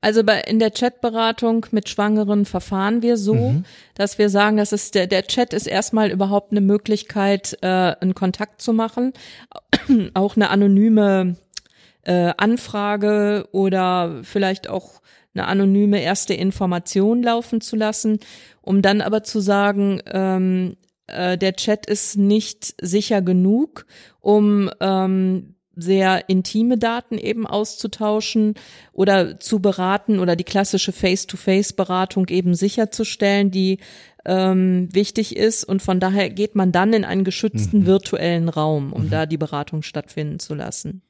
[0.00, 3.64] Also bei, in der Chatberatung mit Schwangeren verfahren wir so, mhm.
[3.94, 8.14] dass wir sagen, dass es der, der Chat ist erstmal überhaupt eine Möglichkeit, äh, einen
[8.14, 9.12] Kontakt zu machen,
[10.14, 11.36] auch eine anonyme
[12.04, 15.00] äh, Anfrage oder vielleicht auch
[15.34, 18.18] eine anonyme erste Information laufen zu lassen,
[18.62, 23.86] um dann aber zu sagen, ähm, äh, der Chat ist nicht sicher genug,
[24.20, 28.54] um ähm, sehr intime Daten eben auszutauschen
[28.92, 33.78] oder zu beraten oder die klassische Face-to-Face-Beratung eben sicherzustellen, die
[34.26, 35.64] ähm, wichtig ist.
[35.64, 37.86] Und von daher geht man dann in einen geschützten mhm.
[37.86, 39.10] virtuellen Raum, um mhm.
[39.10, 41.02] da die Beratung stattfinden zu lassen.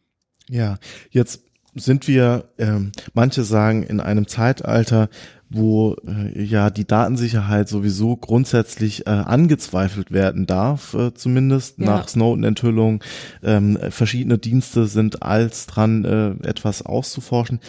[0.49, 0.79] Ja,
[1.11, 1.43] jetzt
[1.75, 2.79] sind wir, äh,
[3.15, 5.09] manche sagen, in einem Zeitalter,
[5.51, 11.87] wo äh, ja die Datensicherheit sowieso grundsätzlich äh, angezweifelt werden darf, äh, zumindest ja.
[11.87, 13.03] nach Snowden-Enthüllung.
[13.43, 17.61] Ähm, verschiedene Dienste sind als dran, äh, etwas auszuforschen.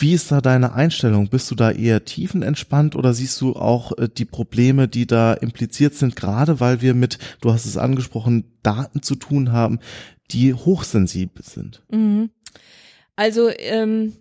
[0.00, 1.28] Wie ist da deine Einstellung?
[1.28, 5.94] Bist du da eher tiefenentspannt oder siehst du auch äh, die Probleme, die da impliziert
[5.94, 9.80] sind, gerade weil wir mit, du hast es angesprochen, Daten zu tun haben,
[10.30, 11.82] die hochsensibel sind?
[11.90, 12.30] Mhm.
[13.18, 14.12] Also ähm,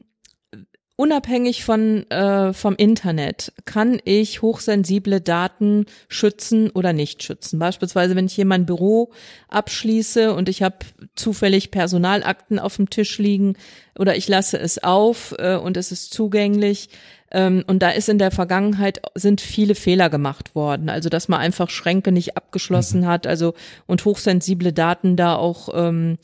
[0.95, 7.59] unabhängig von äh, vom Internet kann ich hochsensible Daten schützen oder nicht schützen.
[7.59, 9.11] Beispielsweise, wenn ich hier mein Büro
[9.49, 10.77] abschließe und ich habe
[11.13, 13.55] zufällig Personalakten auf dem Tisch liegen
[13.99, 16.89] oder ich lasse es auf äh, und es ist zugänglich.
[17.29, 20.89] Ähm, und da ist in der Vergangenheit sind viele Fehler gemacht worden.
[20.89, 23.07] Also dass man einfach Schränke nicht abgeschlossen mhm.
[23.07, 23.53] hat, also
[23.85, 26.17] und hochsensible Daten da auch ähm,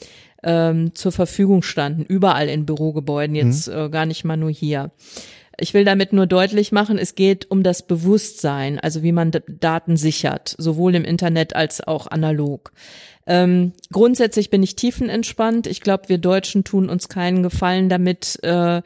[0.43, 3.73] ähm, zur Verfügung standen, überall in Bürogebäuden, jetzt mhm.
[3.73, 4.91] äh, gar nicht mal nur hier.
[5.59, 9.97] Ich will damit nur deutlich machen, es geht um das Bewusstsein, also wie man Daten
[9.97, 12.71] sichert, sowohl im Internet als auch analog.
[13.25, 15.67] Ähm, grundsätzlich bin ich tiefenentspannt.
[15.67, 18.81] Ich glaube, wir Deutschen tun uns keinen Gefallen damit, äh,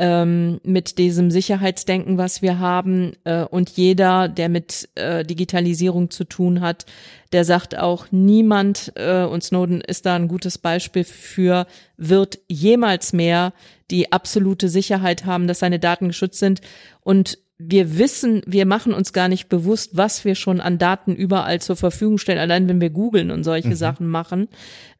[0.00, 3.12] ähm, mit diesem Sicherheitsdenken, was wir haben.
[3.24, 6.86] Äh, und jeder, der mit äh, Digitalisierung zu tun hat,
[7.32, 11.66] der sagt auch, niemand, äh, und Snowden ist da ein gutes Beispiel für,
[11.98, 13.52] wird jemals mehr
[13.90, 16.62] die absolute Sicherheit haben, dass seine Daten geschützt sind.
[17.02, 21.60] Und wir wissen, wir machen uns gar nicht bewusst, was wir schon an Daten überall
[21.60, 23.74] zur Verfügung stellen, allein wenn wir googeln und solche mhm.
[23.74, 24.48] Sachen machen.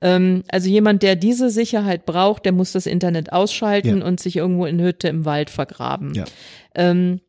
[0.03, 4.05] Ähm, also jemand, der diese Sicherheit braucht, der muss das Internet ausschalten ja.
[4.05, 6.15] und sich irgendwo in Hütte im Wald vergraben.
[6.15, 6.25] Ja.
[6.75, 7.21] Ähm,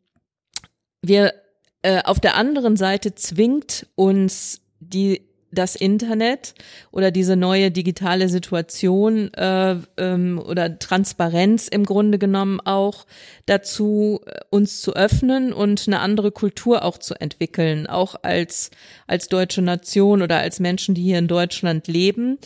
[1.01, 1.33] wir
[1.81, 6.53] äh, auf der anderen Seite zwingt uns die das Internet
[6.91, 13.05] oder diese neue digitale Situation äh, ähm, oder Transparenz im Grunde genommen auch
[13.45, 18.71] dazu, äh, uns zu öffnen und eine andere Kultur auch zu entwickeln, auch als
[19.07, 22.37] als deutsche Nation oder als Menschen, die hier in Deutschland leben.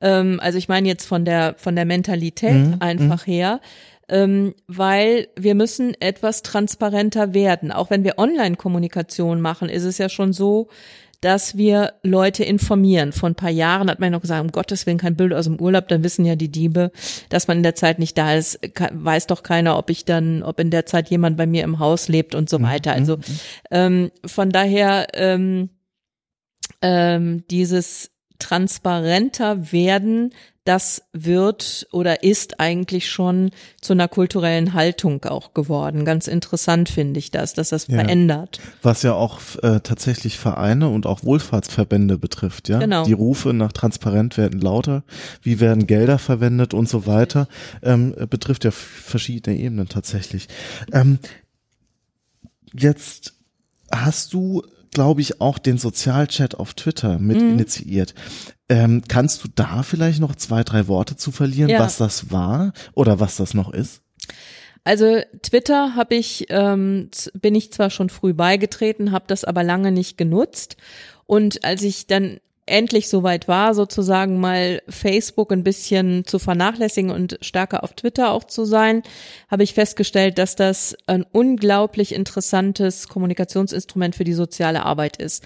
[0.00, 2.76] Ähm, also ich meine jetzt von der von der Mentalität mhm.
[2.80, 3.30] einfach mhm.
[3.30, 3.60] her.
[4.06, 7.72] Ähm, weil wir müssen etwas transparenter werden.
[7.72, 10.68] Auch wenn wir Online-Kommunikation machen, ist es ja schon so,
[11.24, 13.12] dass wir Leute informieren.
[13.12, 15.58] Vor ein paar Jahren hat man noch gesagt, um Gottes Willen kein Bild aus dem
[15.58, 16.92] Urlaub, dann wissen ja die Diebe,
[17.30, 18.60] dass man in der Zeit nicht da ist.
[18.92, 22.08] Weiß doch keiner, ob ich dann, ob in der Zeit jemand bei mir im Haus
[22.08, 22.92] lebt und so mhm, weiter.
[22.92, 23.22] Also mhm.
[23.70, 25.70] ähm, von daher ähm,
[26.82, 33.50] ähm, dieses transparenter werden das wird oder ist eigentlich schon
[33.80, 36.06] zu einer kulturellen Haltung auch geworden.
[36.06, 37.96] Ganz interessant finde ich das, dass das ja.
[37.96, 38.60] verändert.
[38.82, 42.78] Was ja auch äh, tatsächlich Vereine und auch Wohlfahrtsverbände betrifft, ja.
[42.78, 43.04] Genau.
[43.04, 45.04] Die Rufe nach Transparent werden lauter,
[45.42, 47.46] wie werden Gelder verwendet und so weiter,
[47.82, 50.48] ähm, betrifft ja verschiedene Ebenen tatsächlich.
[50.92, 51.18] Ähm,
[52.72, 53.34] jetzt
[53.92, 54.62] hast du
[54.94, 57.50] glaube ich, auch den Sozialchat auf Twitter mit mhm.
[57.50, 58.14] initiiert.
[58.68, 61.80] Ähm, kannst du da vielleicht noch zwei, drei Worte zu verlieren, ja.
[61.80, 64.00] was das war oder was das noch ist?
[64.84, 69.92] Also Twitter habe ich ähm, bin ich zwar schon früh beigetreten, habe das aber lange
[69.92, 70.76] nicht genutzt
[71.26, 77.38] und als ich dann endlich soweit war, sozusagen mal Facebook ein bisschen zu vernachlässigen und
[77.40, 79.02] stärker auf Twitter auch zu sein,
[79.50, 85.44] habe ich festgestellt, dass das ein unglaublich interessantes Kommunikationsinstrument für die soziale Arbeit ist,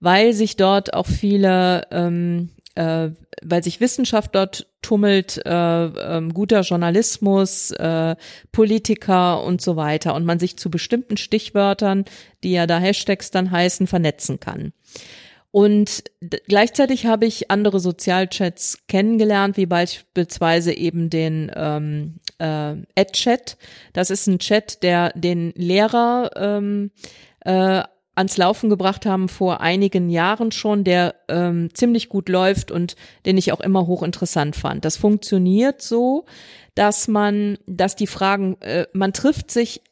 [0.00, 3.10] weil sich dort auch viele ähm, äh,
[3.42, 8.14] weil sich Wissenschaft dort tummelt, äh, äh, guter Journalismus, äh,
[8.52, 12.04] Politiker und so weiter und man sich zu bestimmten Stichwörtern,
[12.44, 14.72] die ja da Hashtags dann heißen, vernetzen kann.
[15.58, 16.04] Und
[16.46, 23.56] gleichzeitig habe ich andere Sozialchats kennengelernt, wie beispielsweise eben den ähm, äh, Ad-Chat.
[23.92, 26.92] Das ist ein Chat, der den Lehrer ähm,
[27.40, 27.82] äh,
[28.14, 32.94] ans Laufen gebracht haben vor einigen Jahren schon, der ähm, ziemlich gut läuft und
[33.26, 34.84] den ich auch immer hochinteressant fand.
[34.84, 36.24] Das funktioniert so,
[36.76, 39.82] dass man, dass die Fragen, äh, man trifft sich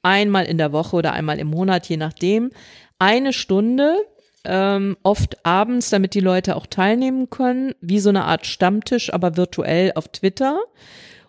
[0.00, 2.52] einmal in der Woche oder einmal im Monat, je nachdem,
[2.98, 3.98] eine Stunde
[4.44, 9.36] ähm, oft abends, damit die Leute auch teilnehmen können, wie so eine Art Stammtisch, aber
[9.36, 10.58] virtuell auf Twitter.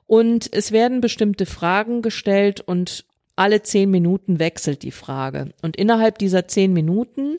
[0.07, 5.53] Und es werden bestimmte Fragen gestellt und alle zehn Minuten wechselt die Frage.
[5.61, 7.37] Und innerhalb dieser zehn Minuten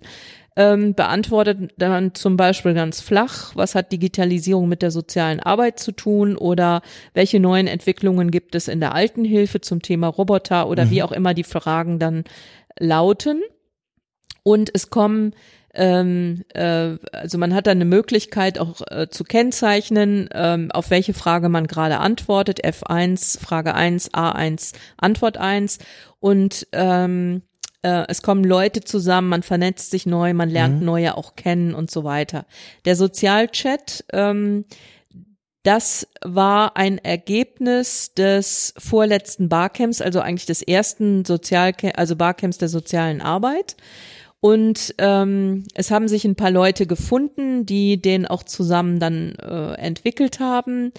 [0.56, 5.92] ähm, beantwortet dann zum Beispiel ganz flach, was hat Digitalisierung mit der sozialen Arbeit zu
[5.92, 6.82] tun oder
[7.14, 10.90] welche neuen Entwicklungen gibt es in der Altenhilfe zum Thema Roboter oder mhm.
[10.90, 12.24] wie auch immer die Fragen dann
[12.78, 13.42] lauten.
[14.42, 15.34] Und es kommen
[15.74, 21.14] ähm, äh, also man hat dann eine Möglichkeit auch äh, zu kennzeichnen, ähm, auf welche
[21.14, 22.64] Frage man gerade antwortet.
[22.64, 25.78] F1, Frage 1, A1, Antwort 1.
[26.20, 27.42] Und ähm,
[27.82, 30.86] äh, es kommen Leute zusammen, man vernetzt sich neu, man lernt mhm.
[30.86, 32.46] neue auch kennen und so weiter.
[32.84, 34.66] Der Sozialchat, ähm,
[35.62, 42.68] das war ein Ergebnis des vorletzten Barcamps, also eigentlich des ersten Sozialcamps, also Barcamps der
[42.68, 43.76] sozialen Arbeit.
[44.44, 49.74] Und ähm, es haben sich ein paar Leute gefunden, die den auch zusammen dann äh,
[49.74, 50.90] entwickelt haben.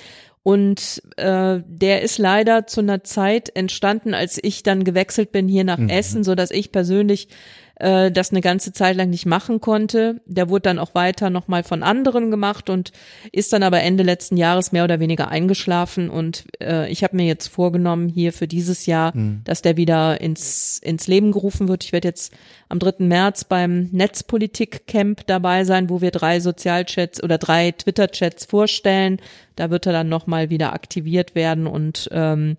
[0.44, 5.66] Und äh, der ist leider zu einer Zeit entstanden, als ich dann gewechselt bin hier
[5.66, 5.90] nach mhm.
[5.90, 7.28] Essen, so dass ich persönlich
[7.76, 10.22] äh, das eine ganze Zeit lang nicht machen konnte.
[10.26, 12.92] Der wurde dann auch weiter nochmal von anderen gemacht und
[13.32, 16.10] ist dann aber Ende letzten Jahres mehr oder weniger eingeschlafen.
[16.10, 19.42] Und äh, ich habe mir jetzt vorgenommen, hier für dieses Jahr, mhm.
[19.44, 21.84] dass der wieder ins, ins Leben gerufen wird.
[21.84, 22.34] Ich werde jetzt
[22.70, 23.06] am 3.
[23.06, 29.20] März beim Netzpolitik-Camp dabei sein, wo wir drei Sozialchats oder drei Twitter-Chats vorstellen.
[29.56, 32.58] Da wird er dann nochmal wieder aktiviert werden und ähm,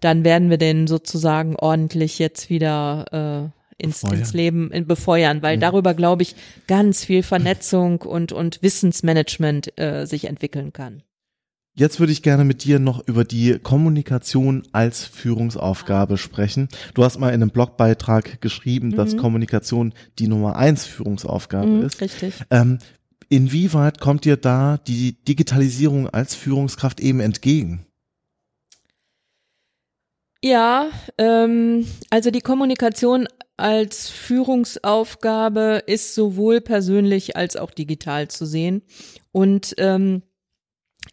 [0.00, 5.56] dann werden wir den sozusagen ordentlich jetzt wieder äh, ins, ins Leben in, befeuern, weil
[5.56, 5.60] mhm.
[5.60, 6.34] darüber, glaube ich,
[6.66, 11.02] ganz viel Vernetzung und, und Wissensmanagement äh, sich entwickeln kann.
[11.74, 16.68] Jetzt würde ich gerne mit dir noch über die Kommunikation als Führungsaufgabe sprechen.
[16.92, 18.96] Du hast mal in einem Blogbeitrag geschrieben, mhm.
[18.96, 22.02] dass Kommunikation die Nummer eins Führungsaufgabe mhm, ist.
[22.02, 22.34] Richtig.
[22.50, 22.78] Ähm,
[23.30, 27.86] inwieweit kommt dir da die Digitalisierung als Führungskraft eben entgegen?
[30.42, 38.82] Ja, ähm, also die Kommunikation als Führungsaufgabe ist sowohl persönlich als auch digital zu sehen.
[39.30, 40.22] Und ähm,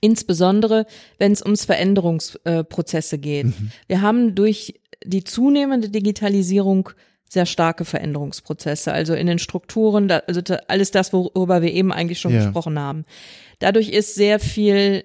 [0.01, 0.85] insbesondere,
[1.19, 3.45] wenn es ums Veränderungsprozesse äh, geht.
[3.45, 3.71] Mhm.
[3.87, 6.89] Wir haben durch die zunehmende Digitalisierung
[7.29, 12.33] sehr starke Veränderungsprozesse, also in den Strukturen, also alles das, worüber wir eben eigentlich schon
[12.33, 12.43] ja.
[12.43, 13.05] gesprochen haben.
[13.59, 15.03] Dadurch ist sehr viel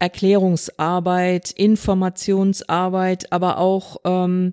[0.00, 4.52] Erklärungsarbeit, Informationsarbeit, aber auch ähm,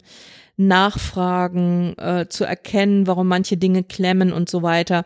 [0.57, 5.05] Nachfragen äh, zu erkennen, warum manche Dinge klemmen und so weiter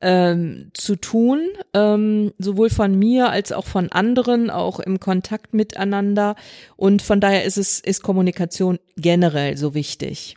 [0.00, 1.40] ähm, zu tun,
[1.74, 6.36] ähm, sowohl von mir als auch von anderen, auch im Kontakt miteinander.
[6.76, 10.36] Und von daher ist es, ist Kommunikation generell so wichtig.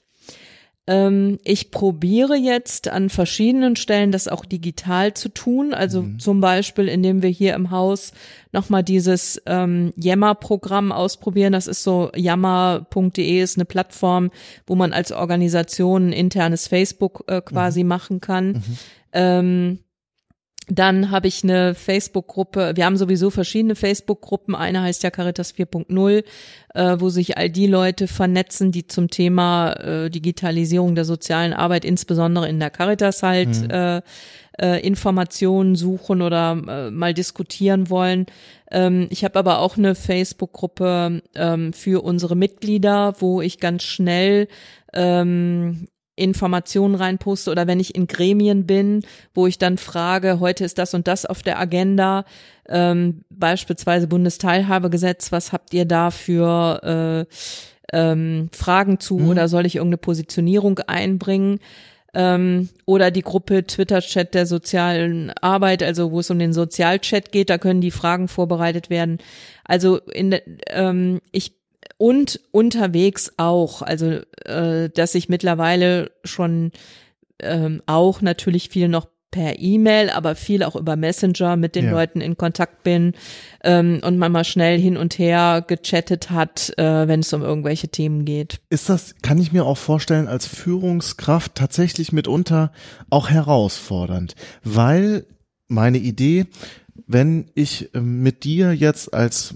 [0.85, 5.73] Ähm, ich probiere jetzt an verschiedenen Stellen das auch digital zu tun.
[5.73, 6.19] Also mhm.
[6.19, 8.11] zum Beispiel, indem wir hier im Haus
[8.51, 11.53] nochmal dieses ähm, Yammer-Programm ausprobieren.
[11.53, 14.29] Das ist so, yammer.de ist eine Plattform,
[14.67, 17.89] wo man als Organisation ein internes Facebook äh, quasi mhm.
[17.89, 18.47] machen kann.
[18.47, 18.77] Mhm.
[19.13, 19.79] Ähm,
[20.69, 22.73] dann habe ich eine Facebook-Gruppe.
[22.75, 24.55] Wir haben sowieso verschiedene Facebook-Gruppen.
[24.55, 26.23] Eine heißt ja Caritas 4.0,
[26.73, 31.85] äh, wo sich all die Leute vernetzen, die zum Thema äh, Digitalisierung der sozialen Arbeit,
[31.85, 33.69] insbesondere in der Caritas halt, mhm.
[33.69, 34.01] äh,
[34.61, 38.27] äh, Informationen suchen oder äh, mal diskutieren wollen.
[38.71, 44.47] Ähm, ich habe aber auch eine Facebook-Gruppe ähm, für unsere Mitglieder, wo ich ganz schnell
[44.93, 49.01] ähm, Informationen reinposte oder wenn ich in Gremien bin,
[49.33, 52.25] wo ich dann frage, heute ist das und das auf der Agenda,
[52.69, 57.27] ähm, beispielsweise Bundesteilhabegesetz, was habt ihr da für
[57.91, 59.29] äh, ähm, Fragen zu mhm.
[59.29, 61.59] oder soll ich irgendeine Positionierung einbringen?
[62.15, 67.49] Ähm, oder die Gruppe Twitter-Chat der sozialen Arbeit, also wo es um den Sozialchat geht,
[67.49, 69.17] da können die Fragen vorbereitet werden.
[69.63, 70.35] Also in,
[70.67, 71.62] ähm, ich
[71.97, 73.81] und unterwegs auch.
[73.81, 76.71] Also, äh, dass ich mittlerweile schon
[77.39, 81.91] ähm, auch natürlich viel noch per E-Mail, aber viel auch über Messenger mit den ja.
[81.91, 83.13] Leuten in Kontakt bin
[83.63, 87.87] ähm, und man mal schnell hin und her gechattet hat, äh, wenn es um irgendwelche
[87.87, 88.61] Themen geht.
[88.69, 92.71] Ist das, kann ich mir auch vorstellen, als Führungskraft tatsächlich mitunter
[93.09, 95.25] auch herausfordernd, weil
[95.67, 96.45] meine Idee,
[97.07, 99.55] wenn ich ähm, mit dir jetzt als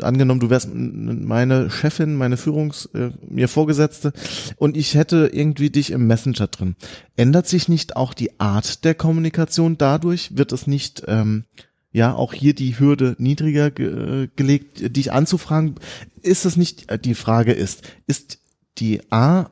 [0.00, 4.12] angenommen, du wärst meine Chefin, meine Führungs äh, mir Vorgesetzte
[4.56, 6.76] und ich hätte irgendwie dich im Messenger drin,
[7.16, 10.36] ändert sich nicht auch die Art der Kommunikation dadurch?
[10.36, 11.44] Wird es nicht ähm,
[11.92, 15.76] ja auch hier die Hürde niedriger ge gelegt, dich anzufragen?
[16.22, 18.40] Ist es nicht äh, die Frage ist, ist
[18.78, 19.50] die A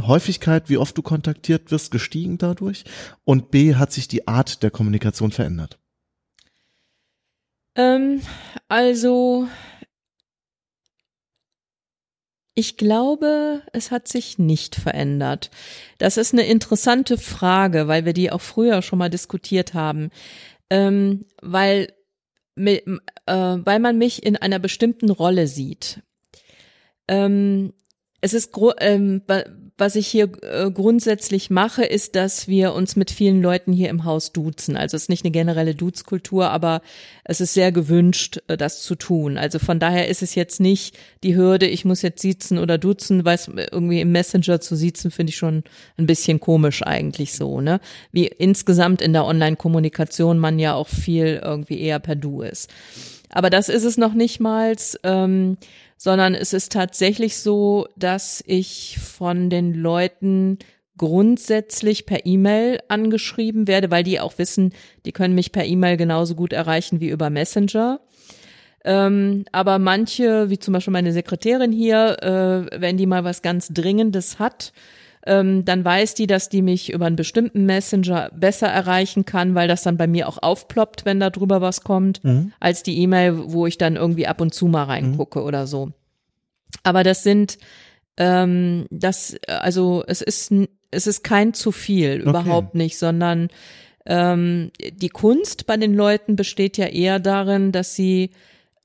[0.00, 2.84] Häufigkeit, wie oft du kontaktiert wirst, gestiegen dadurch
[3.24, 5.78] und B hat sich die Art der Kommunikation verändert?
[7.78, 8.20] Ähm,
[8.68, 9.48] also,
[12.54, 15.50] ich glaube, es hat sich nicht verändert.
[15.98, 20.10] Das ist eine interessante Frage, weil wir die auch früher schon mal diskutiert haben.
[20.70, 21.92] Ähm, weil,
[22.56, 22.82] äh,
[23.26, 26.02] weil man mich in einer bestimmten Rolle sieht.
[27.06, 27.72] Ähm,
[28.20, 29.22] es ist ähm,
[29.78, 34.04] was ich hier äh, grundsätzlich mache, ist, dass wir uns mit vielen Leuten hier im
[34.04, 34.76] Haus duzen.
[34.76, 36.82] Also es ist nicht eine generelle Duzkultur, aber
[37.22, 39.38] es ist sehr gewünscht, äh, das zu tun.
[39.38, 43.24] Also von daher ist es jetzt nicht die Hürde, ich muss jetzt siezen oder duzen,
[43.24, 45.62] weil es irgendwie im Messenger zu siezen, finde ich schon
[45.96, 47.80] ein bisschen komisch eigentlich so, ne?
[48.10, 52.68] Wie insgesamt in der Online-Kommunikation man ja auch viel irgendwie eher per Du ist.
[53.30, 54.74] Aber das ist es noch nicht mal.
[55.02, 55.56] Ähm,
[55.98, 60.58] sondern es ist tatsächlich so, dass ich von den Leuten
[60.96, 64.72] grundsätzlich per E-Mail angeschrieben werde, weil die auch wissen,
[65.04, 68.00] die können mich per E-Mail genauso gut erreichen wie über Messenger.
[68.84, 73.68] Ähm, aber manche, wie zum Beispiel meine Sekretärin hier, äh, wenn die mal was ganz
[73.68, 74.72] Dringendes hat,
[75.28, 79.68] ähm, dann weiß die, dass die mich über einen bestimmten Messenger besser erreichen kann, weil
[79.68, 82.52] das dann bei mir auch aufploppt, wenn da drüber was kommt, mhm.
[82.60, 85.44] als die E-Mail, wo ich dann irgendwie ab und zu mal reingucke mhm.
[85.44, 85.92] oder so.
[86.82, 87.58] Aber das sind,
[88.16, 90.52] ähm, das, also es ist,
[90.90, 92.30] es ist kein zu viel, okay.
[92.30, 93.48] überhaupt nicht, sondern
[94.06, 98.30] ähm, die Kunst bei den Leuten besteht ja eher darin, dass sie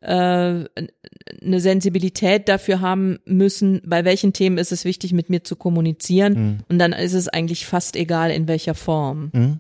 [0.06, 6.34] eine Sensibilität dafür haben müssen, bei welchen Themen ist es wichtig, mit mir zu kommunizieren.
[6.34, 6.58] Mhm.
[6.68, 9.32] Und dann ist es eigentlich fast egal, in welcher Form.
[9.34, 9.60] Mhm.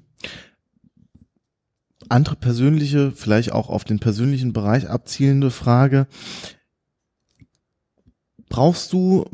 [2.09, 6.07] Andere persönliche, vielleicht auch auf den persönlichen Bereich abzielende Frage.
[8.49, 9.25] Brauchst du,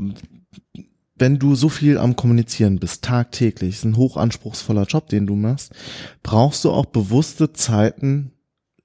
[1.16, 5.74] wenn du so viel am Kommunizieren bist, tagtäglich, ist ein hochanspruchsvoller Job, den du machst,
[6.22, 8.32] brauchst du auch bewusste Zeiten,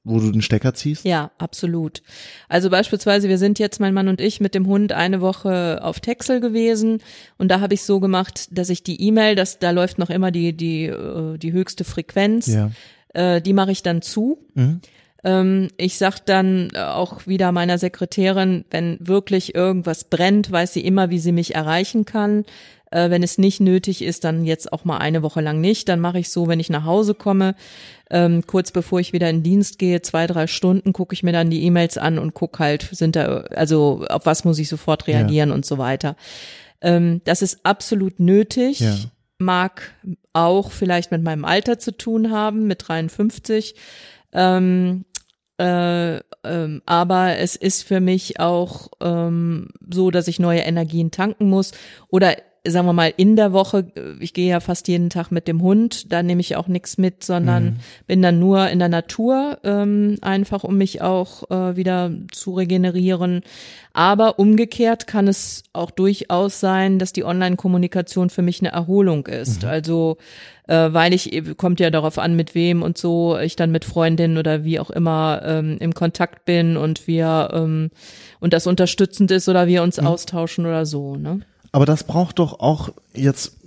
[0.05, 1.05] wo du den Stecker ziehst?
[1.05, 2.03] Ja, absolut.
[2.49, 6.01] Also beispielsweise, wir sind jetzt, mein Mann und ich, mit dem Hund eine Woche auf
[6.01, 7.03] Texel gewesen
[7.39, 10.31] und da habe ich so gemacht, dass ich die E-Mail, das, da läuft noch immer
[10.31, 12.71] die, die, äh, die höchste Frequenz, ja.
[13.15, 14.39] äh, die mache ich dann zu.
[14.55, 14.81] Mhm.
[15.25, 21.09] Ähm, ich sag dann auch wieder meiner Sekretärin, wenn wirklich irgendwas brennt, weiß sie immer,
[21.09, 22.45] wie sie mich erreichen kann.
[22.95, 25.89] Äh, wenn es nicht nötig ist, dann jetzt auch mal eine Woche lang nicht.
[25.89, 27.57] Dann mache ich so, wenn ich nach Hause komme,
[28.09, 31.51] ähm, kurz bevor ich wieder in Dienst gehe, zwei, drei Stunden, gucke ich mir dann
[31.51, 35.49] die E-Mails an und gucke halt, sind da, also auf was muss ich sofort reagieren
[35.49, 35.55] ja.
[35.57, 36.15] und so weiter.
[36.81, 38.79] Ähm, das ist absolut nötig.
[38.79, 38.95] Ja.
[39.39, 39.93] Mag
[40.33, 43.75] auch vielleicht mit meinem Alter zu tun haben, mit 53.
[44.33, 45.05] Ähm,
[45.59, 51.49] äh, ähm, aber es ist für mich auch ähm, so, dass ich neue Energien tanken
[51.49, 51.73] muss
[52.09, 52.37] oder
[52.67, 53.87] sagen wir mal, in der Woche,
[54.21, 57.23] ich gehe ja fast jeden Tag mit dem Hund, da nehme ich auch nichts mit,
[57.23, 57.77] sondern mhm.
[58.07, 63.43] bin dann nur in der Natur, ähm, einfach um mich auch äh, wieder zu regenerieren.
[63.93, 69.63] Aber umgekehrt kann es auch durchaus sein, dass die Online-Kommunikation für mich eine Erholung ist.
[69.63, 69.69] Mhm.
[69.69, 70.17] Also
[70.67, 74.39] äh, weil ich, kommt ja darauf an, mit wem und so, ich dann mit Freundinnen
[74.39, 77.91] oder wie auch immer ähm, im Kontakt bin und wir ähm,
[78.41, 80.07] und das unterstützend ist oder wir uns mhm.
[80.07, 81.41] austauschen oder so, ne?
[81.75, 83.59] Aber das braucht doch auch jetzt,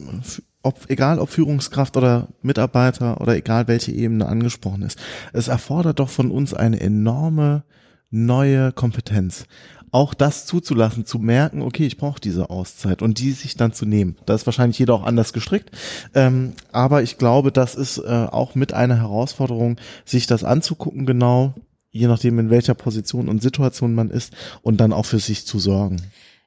[0.63, 4.97] ob, egal ob Führungskraft oder Mitarbeiter oder egal welche Ebene angesprochen ist,
[5.33, 7.65] es erfordert doch von uns eine enorme
[8.09, 9.43] neue Kompetenz.
[9.91, 13.85] Auch das zuzulassen, zu merken, okay, ich brauche diese Auszeit und die sich dann zu
[13.85, 14.15] nehmen.
[14.25, 15.71] Da ist wahrscheinlich jeder auch anders gestrickt.
[16.15, 21.55] Ähm, aber ich glaube, das ist äh, auch mit einer Herausforderung, sich das anzugucken, genau,
[21.91, 25.59] je nachdem, in welcher Position und Situation man ist und dann auch für sich zu
[25.59, 26.01] sorgen.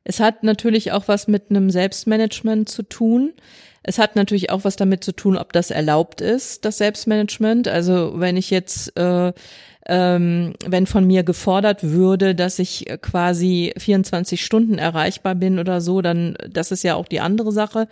[0.04, 3.32] Es hat natürlich auch was mit einem Selbstmanagement zu tun.
[3.82, 7.68] Es hat natürlich auch was damit zu tun, ob das erlaubt ist, das Selbstmanagement.
[7.68, 9.32] Also wenn ich jetzt, äh,
[9.86, 16.02] ähm, wenn von mir gefordert würde, dass ich quasi 24 Stunden erreichbar bin oder so,
[16.02, 17.88] dann das ist ja auch die andere Sache.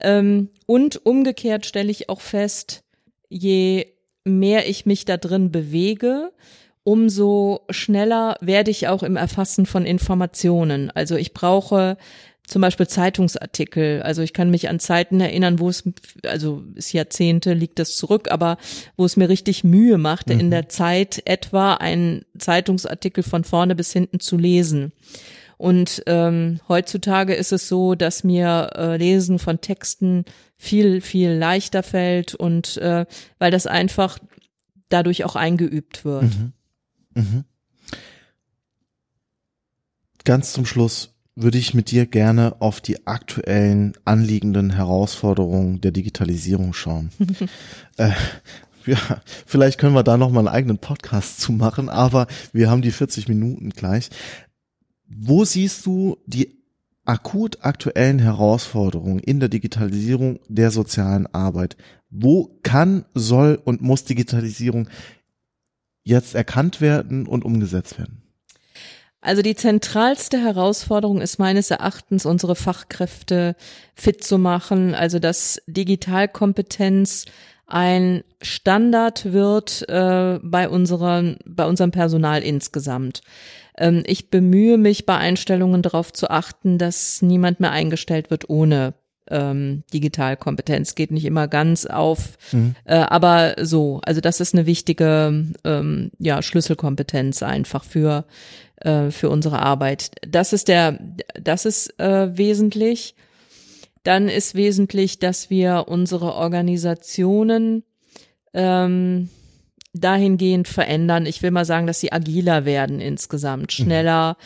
[0.00, 2.82] Ähm, und umgekehrt stelle ich auch fest,
[3.28, 3.86] je
[4.24, 6.32] mehr ich mich da drin bewege,
[6.84, 10.90] umso schneller werde ich auch im Erfassen von Informationen.
[10.90, 11.96] Also ich brauche
[12.46, 14.02] zum Beispiel Zeitungsartikel.
[14.02, 15.84] Also ich kann mich an Zeiten erinnern, wo es,
[16.26, 18.58] also ist Jahrzehnte liegt das zurück, aber
[18.96, 20.40] wo es mir richtig Mühe machte, mhm.
[20.40, 24.92] in der Zeit etwa einen Zeitungsartikel von vorne bis hinten zu lesen.
[25.56, 30.24] Und ähm, heutzutage ist es so, dass mir äh, Lesen von Texten
[30.56, 33.06] viel, viel leichter fällt und äh,
[33.38, 34.18] weil das einfach
[34.88, 36.24] dadurch auch eingeübt wird.
[36.24, 36.52] Mhm.
[37.14, 37.44] Mhm.
[40.24, 46.74] Ganz zum Schluss würde ich mit dir gerne auf die aktuellen anliegenden Herausforderungen der Digitalisierung
[46.74, 47.10] schauen.
[47.96, 48.10] äh,
[48.86, 48.98] ja,
[49.46, 52.90] vielleicht können wir da noch mal einen eigenen Podcast zu machen, aber wir haben die
[52.90, 54.10] 40 Minuten gleich.
[55.08, 56.62] Wo siehst du die
[57.04, 61.76] akut aktuellen Herausforderungen in der Digitalisierung der sozialen Arbeit?
[62.10, 64.88] Wo kann, soll und muss Digitalisierung
[66.04, 68.22] jetzt erkannt werden und umgesetzt werden?
[69.20, 73.54] Also die zentralste Herausforderung ist meines Erachtens, unsere Fachkräfte
[73.94, 77.26] fit zu machen, also dass Digitalkompetenz
[77.68, 83.22] ein Standard wird äh, bei, unserer, bei unserem Personal insgesamt.
[83.78, 88.94] Ähm, ich bemühe mich bei Einstellungen darauf zu achten, dass niemand mehr eingestellt wird ohne
[89.30, 92.74] ähm, Digitalkompetenz geht nicht immer ganz auf, mhm.
[92.84, 98.24] äh, aber so, also das ist eine wichtige ähm, ja Schlüsselkompetenz einfach für
[98.76, 100.10] äh, für unsere Arbeit.
[100.26, 100.98] Das ist der,
[101.40, 103.14] das ist äh, wesentlich.
[104.02, 107.84] Dann ist wesentlich, dass wir unsere Organisationen
[108.52, 109.28] ähm,
[109.92, 111.26] dahingehend verändern.
[111.26, 114.36] Ich will mal sagen, dass sie agiler werden insgesamt, schneller,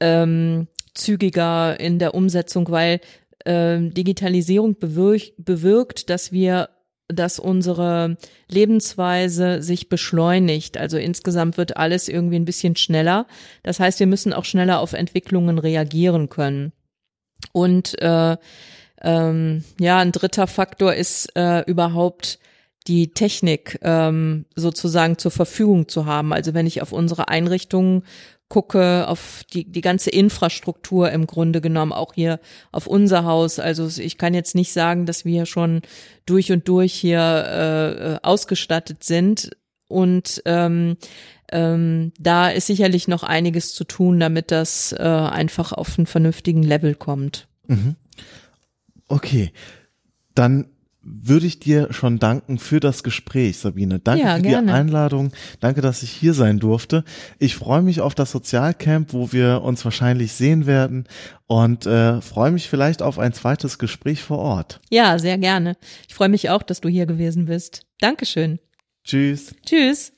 [0.00, 3.00] ähm, zügiger in der Umsetzung, weil
[3.46, 6.68] ähm, Digitalisierung bewirkt, bewirkt, dass wir
[7.08, 8.16] dass unsere
[8.48, 10.78] Lebensweise sich beschleunigt.
[10.78, 13.26] Also insgesamt wird alles irgendwie ein bisschen schneller.
[13.62, 16.72] Das heißt, wir müssen auch schneller auf Entwicklungen reagieren können.
[17.52, 18.36] Und äh,
[19.02, 22.38] ähm, ja, ein dritter Faktor ist äh, überhaupt
[22.86, 26.32] die Technik ähm, sozusagen zur Verfügung zu haben.
[26.32, 28.02] Also wenn ich auf unsere Einrichtungen
[28.52, 32.38] gucke, auf die, die ganze Infrastruktur im Grunde genommen, auch hier
[32.70, 33.58] auf unser Haus.
[33.58, 35.80] Also ich kann jetzt nicht sagen, dass wir schon
[36.26, 39.52] durch und durch hier äh, ausgestattet sind.
[39.88, 40.98] Und ähm,
[41.50, 46.62] ähm, da ist sicherlich noch einiges zu tun, damit das äh, einfach auf einen vernünftigen
[46.62, 47.48] Level kommt.
[47.68, 47.96] Mhm.
[49.08, 49.50] Okay,
[50.34, 50.66] dann
[51.04, 53.98] würde ich dir schon danken für das Gespräch, Sabine.
[53.98, 54.66] Danke Ja, für gerne.
[54.68, 55.32] die Einladung.
[55.60, 57.04] Danke, dass ich hier sein durfte.
[57.38, 61.06] Ich freue mich auf das Sozialcamp, wo wir uns wahrscheinlich sehen werden
[61.46, 64.80] und äh, freue mich vielleicht auf ein zweites Gespräch vor Ort.
[64.90, 65.76] Ja, sehr gerne.
[66.08, 67.82] Ich freue mich auch, dass du hier gewesen bist.
[68.00, 68.58] Dankeschön.
[69.04, 69.54] Tschüss.
[69.66, 70.12] Tschüss.